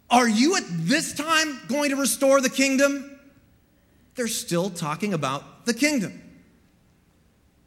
Are 0.10 0.28
you 0.28 0.56
at 0.56 0.64
this 0.68 1.14
time 1.14 1.60
going 1.68 1.90
to 1.90 1.96
restore 1.96 2.42
the 2.42 2.50
kingdom? 2.50 3.18
They're 4.16 4.28
still 4.28 4.70
talking 4.70 5.14
about 5.14 5.66
the 5.66 5.74
kingdom. 5.74 6.22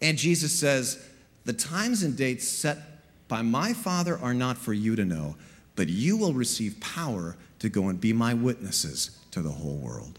And 0.01 0.17
Jesus 0.17 0.53
says, 0.53 1.05
The 1.45 1.53
times 1.53 2.03
and 2.03 2.17
dates 2.17 2.47
set 2.47 2.79
by 3.27 3.43
my 3.43 3.73
Father 3.73 4.19
are 4.19 4.35
not 4.35 4.57
for 4.57 4.73
you 4.73 4.97
to 4.97 5.05
know, 5.05 5.37
but 5.77 5.89
you 5.89 6.17
will 6.17 6.33
receive 6.33 6.81
power 6.81 7.37
to 7.59 7.69
go 7.69 7.89
and 7.89 8.01
be 8.01 8.13
my 8.13 8.35
witnesses 8.35 9.19
to 9.33 9.43
the 9.43 9.51
whole 9.51 9.77
world. 9.77 10.19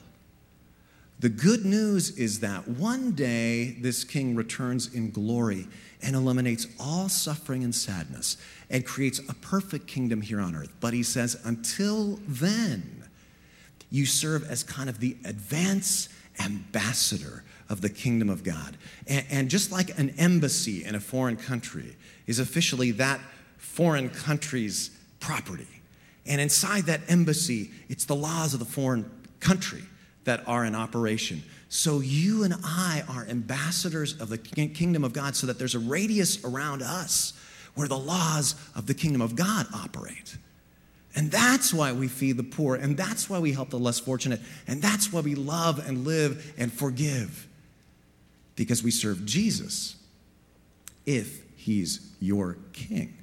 The 1.20 1.30
good 1.30 1.65
news 1.65 2.17
is 2.17 2.39
that 2.39 2.67
one 2.67 3.11
day 3.11 3.76
this 3.82 4.05
king 4.05 4.36
returns 4.36 4.93
in 4.93 5.11
glory 5.11 5.67
and 6.01 6.15
eliminates 6.15 6.65
all 6.80 7.09
suffering 7.09 7.63
and 7.63 7.76
sadness 7.76 8.38
and 8.70 8.86
creates 8.86 9.20
a 9.20 9.34
perfect 9.34 9.86
kingdom 9.86 10.22
here 10.22 10.39
on 10.39 10.55
earth. 10.55 10.72
But 10.80 10.93
he 10.93 11.03
says, 11.03 11.38
until 11.43 12.20
then, 12.26 13.03
you 13.91 14.05
serve 14.05 14.49
as 14.49 14.63
kind 14.63 14.89
of 14.89 14.99
the 14.99 15.17
advance 15.26 16.07
ambassador 16.39 17.43
of 17.67 17.82
the 17.82 17.89
kingdom 17.89 18.30
of 18.30 18.43
God. 18.43 18.78
And, 19.05 19.26
and, 19.30 19.49
just 19.49 19.72
like 19.72 19.97
an 19.99 20.13
embassy 20.17 20.86
in 20.86 20.95
a 20.95 20.99
foreign 20.99 21.36
country 21.36 21.95
is 22.28 22.39
officially 22.39 22.91
that 22.91 23.20
foreign 23.57 24.09
country's 24.09 24.89
property. 25.20 25.67
And 26.26 26.39
inside 26.39 26.84
that 26.84 27.01
embassy, 27.09 27.72
it's 27.89 28.05
the 28.05 28.15
laws 28.15 28.53
of 28.53 28.59
the 28.59 28.65
foreign 28.65 29.09
country 29.39 29.84
that 30.30 30.47
are 30.47 30.63
in 30.63 30.75
operation. 30.75 31.41
So 31.69 32.01
you 32.01 32.43
and 32.43 32.53
I 32.63 33.01
are 33.09 33.25
ambassadors 33.27 34.13
of 34.21 34.30
the 34.30 34.38
kingdom 34.38 35.03
of 35.03 35.11
God 35.11 35.36
so 35.36 35.47
that 35.47 35.57
there's 35.57 35.73
a 35.73 35.80
radius 35.80 36.45
around 36.45 36.84
us 36.84 37.34
where 37.73 37.88
the 37.88 37.97
laws 37.97 38.53
of 38.75 38.86
the 38.86 38.93
kingdom 38.93 39.23
of 39.23 39.36
God 39.36 39.65
operate. 39.73 40.38
And 41.15 41.32
that's 41.32 41.73
why 41.73 41.93
we 41.93 42.07
feed 42.07 42.38
the 42.38 42.43
poor, 42.43 42.75
and 42.75 42.95
that's 42.95 43.27
why 43.27 43.39
we 43.39 43.53
help 43.53 43.71
the 43.71 43.80
less 43.80 43.97
fortunate, 43.99 44.39
and 44.67 44.84
that's 44.84 45.11
why 45.11 45.21
we 45.21 45.34
love 45.34 45.84
and 45.88 46.05
live 46.05 46.53
and 46.59 46.71
forgive. 46.71 47.47
Because 48.55 48.84
we 48.84 48.91
serve 48.91 49.25
Jesus 49.25 49.95
if 51.07 51.41
he's 51.55 52.07
your 52.19 52.57
king. 52.71 53.17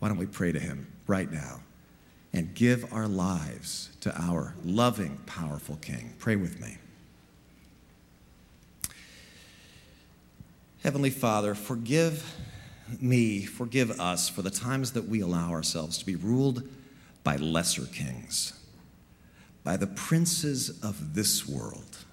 Why 0.00 0.08
don't 0.08 0.18
we 0.18 0.26
pray 0.26 0.50
to 0.50 0.58
him 0.58 0.92
right 1.06 1.30
now 1.30 1.60
and 2.32 2.54
give 2.54 2.92
our 2.92 3.08
lives 3.08 3.90
to 4.00 4.14
our 4.20 4.54
loving, 4.64 5.18
powerful 5.26 5.76
king? 5.76 6.14
Pray 6.18 6.36
with 6.36 6.60
me. 6.60 6.78
Heavenly 10.82 11.10
Father, 11.10 11.54
forgive 11.54 12.34
me, 13.00 13.44
forgive 13.44 14.00
us 14.00 14.28
for 14.28 14.42
the 14.42 14.50
times 14.50 14.92
that 14.92 15.08
we 15.08 15.20
allow 15.20 15.50
ourselves 15.50 15.98
to 15.98 16.06
be 16.06 16.16
ruled 16.16 16.62
by 17.24 17.36
lesser 17.36 17.84
kings, 17.84 18.52
by 19.64 19.76
the 19.76 19.86
princes 19.86 20.80
of 20.82 21.14
this 21.14 21.46
world 21.48 22.04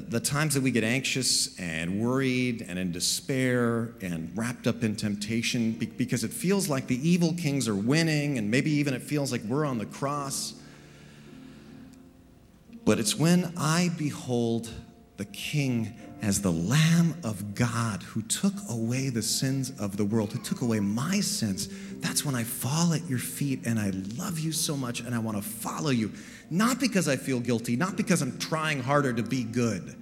the, 0.00 0.20
times 0.20 0.54
that 0.54 0.62
we 0.62 0.70
get 0.70 0.84
anxious 0.84 1.58
and 1.58 2.00
worried 2.00 2.64
and 2.68 2.78
in 2.78 2.92
despair 2.92 3.92
and 4.00 4.30
wrapped 4.36 4.66
up 4.66 4.82
in 4.82 4.96
temptation 4.96 5.72
because 5.72 6.24
it 6.24 6.32
feels 6.32 6.68
like 6.68 6.86
the 6.86 7.08
evil 7.08 7.34
kings 7.34 7.68
are 7.68 7.74
winning 7.74 8.38
and 8.38 8.50
maybe 8.50 8.70
even 8.70 8.94
it 8.94 9.02
feels 9.02 9.32
like 9.32 9.42
we're 9.42 9.64
on 9.64 9.78
the 9.78 9.86
cross. 9.86 10.54
But 12.84 12.98
it's 12.98 13.16
when 13.16 13.52
I 13.56 13.90
behold 13.96 14.70
the 15.18 15.26
King 15.26 15.94
as 16.22 16.42
the 16.42 16.52
Lamb 16.52 17.14
of 17.22 17.54
God 17.54 18.02
who 18.02 18.22
took 18.22 18.54
away 18.68 19.08
the 19.08 19.22
sins 19.22 19.72
of 19.78 19.96
the 19.96 20.04
world, 20.04 20.32
who 20.32 20.40
took 20.40 20.62
away 20.62 20.80
my 20.80 21.20
sins, 21.20 21.68
that's 22.00 22.24
when 22.24 22.34
I 22.34 22.44
fall 22.44 22.92
at 22.92 23.08
your 23.08 23.18
feet 23.18 23.66
and 23.66 23.78
I 23.78 23.90
love 24.16 24.38
you 24.38 24.52
so 24.52 24.76
much 24.76 25.00
and 25.00 25.14
I 25.14 25.18
want 25.18 25.36
to 25.36 25.42
follow 25.42 25.90
you. 25.90 26.12
Not 26.50 26.80
because 26.80 27.08
I 27.08 27.16
feel 27.16 27.40
guilty, 27.40 27.76
not 27.76 27.96
because 27.96 28.20
I'm 28.20 28.38
trying 28.38 28.82
harder 28.82 29.12
to 29.12 29.22
be 29.22 29.44
good, 29.44 29.94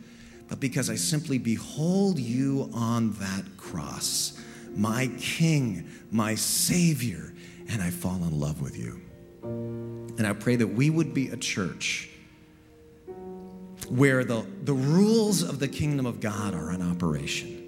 but 0.48 0.58
because 0.58 0.88
I 0.88 0.94
simply 0.94 1.38
behold 1.38 2.18
you 2.18 2.70
on 2.72 3.12
that 3.14 3.44
cross, 3.56 4.40
my 4.74 5.10
King, 5.18 5.88
my 6.10 6.34
Savior, 6.34 7.34
and 7.68 7.82
I 7.82 7.90
fall 7.90 8.16
in 8.16 8.40
love 8.40 8.62
with 8.62 8.76
you. 8.76 9.00
And 9.42 10.26
I 10.26 10.32
pray 10.32 10.56
that 10.56 10.68
we 10.68 10.88
would 10.88 11.12
be 11.12 11.28
a 11.28 11.36
church 11.36 12.08
where 13.88 14.24
the, 14.24 14.44
the 14.64 14.72
rules 14.72 15.42
of 15.42 15.58
the 15.58 15.68
kingdom 15.68 16.06
of 16.06 16.20
God 16.20 16.54
are 16.54 16.72
in 16.72 16.82
operation. 16.82 17.62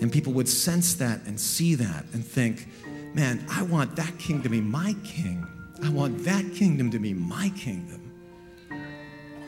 And 0.00 0.12
people 0.12 0.32
would 0.32 0.48
sense 0.48 0.94
that 0.94 1.20
and 1.26 1.38
see 1.38 1.74
that 1.76 2.04
and 2.12 2.24
think, 2.24 2.66
man, 3.14 3.44
I 3.50 3.62
want 3.62 3.96
that 3.96 4.18
king 4.18 4.42
to 4.42 4.48
be 4.48 4.60
my 4.60 4.96
king. 5.04 5.46
I 5.82 5.90
want 5.90 6.24
that 6.24 6.54
kingdom 6.54 6.90
to 6.90 6.98
be 6.98 7.14
my 7.14 7.50
kingdom. 7.50 8.12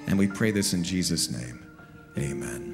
And 0.07 0.19
we 0.19 0.27
pray 0.27 0.51
this 0.51 0.73
in 0.73 0.85
Jesus' 0.85 1.31
name. 1.31 1.65
Amen. 2.19 2.74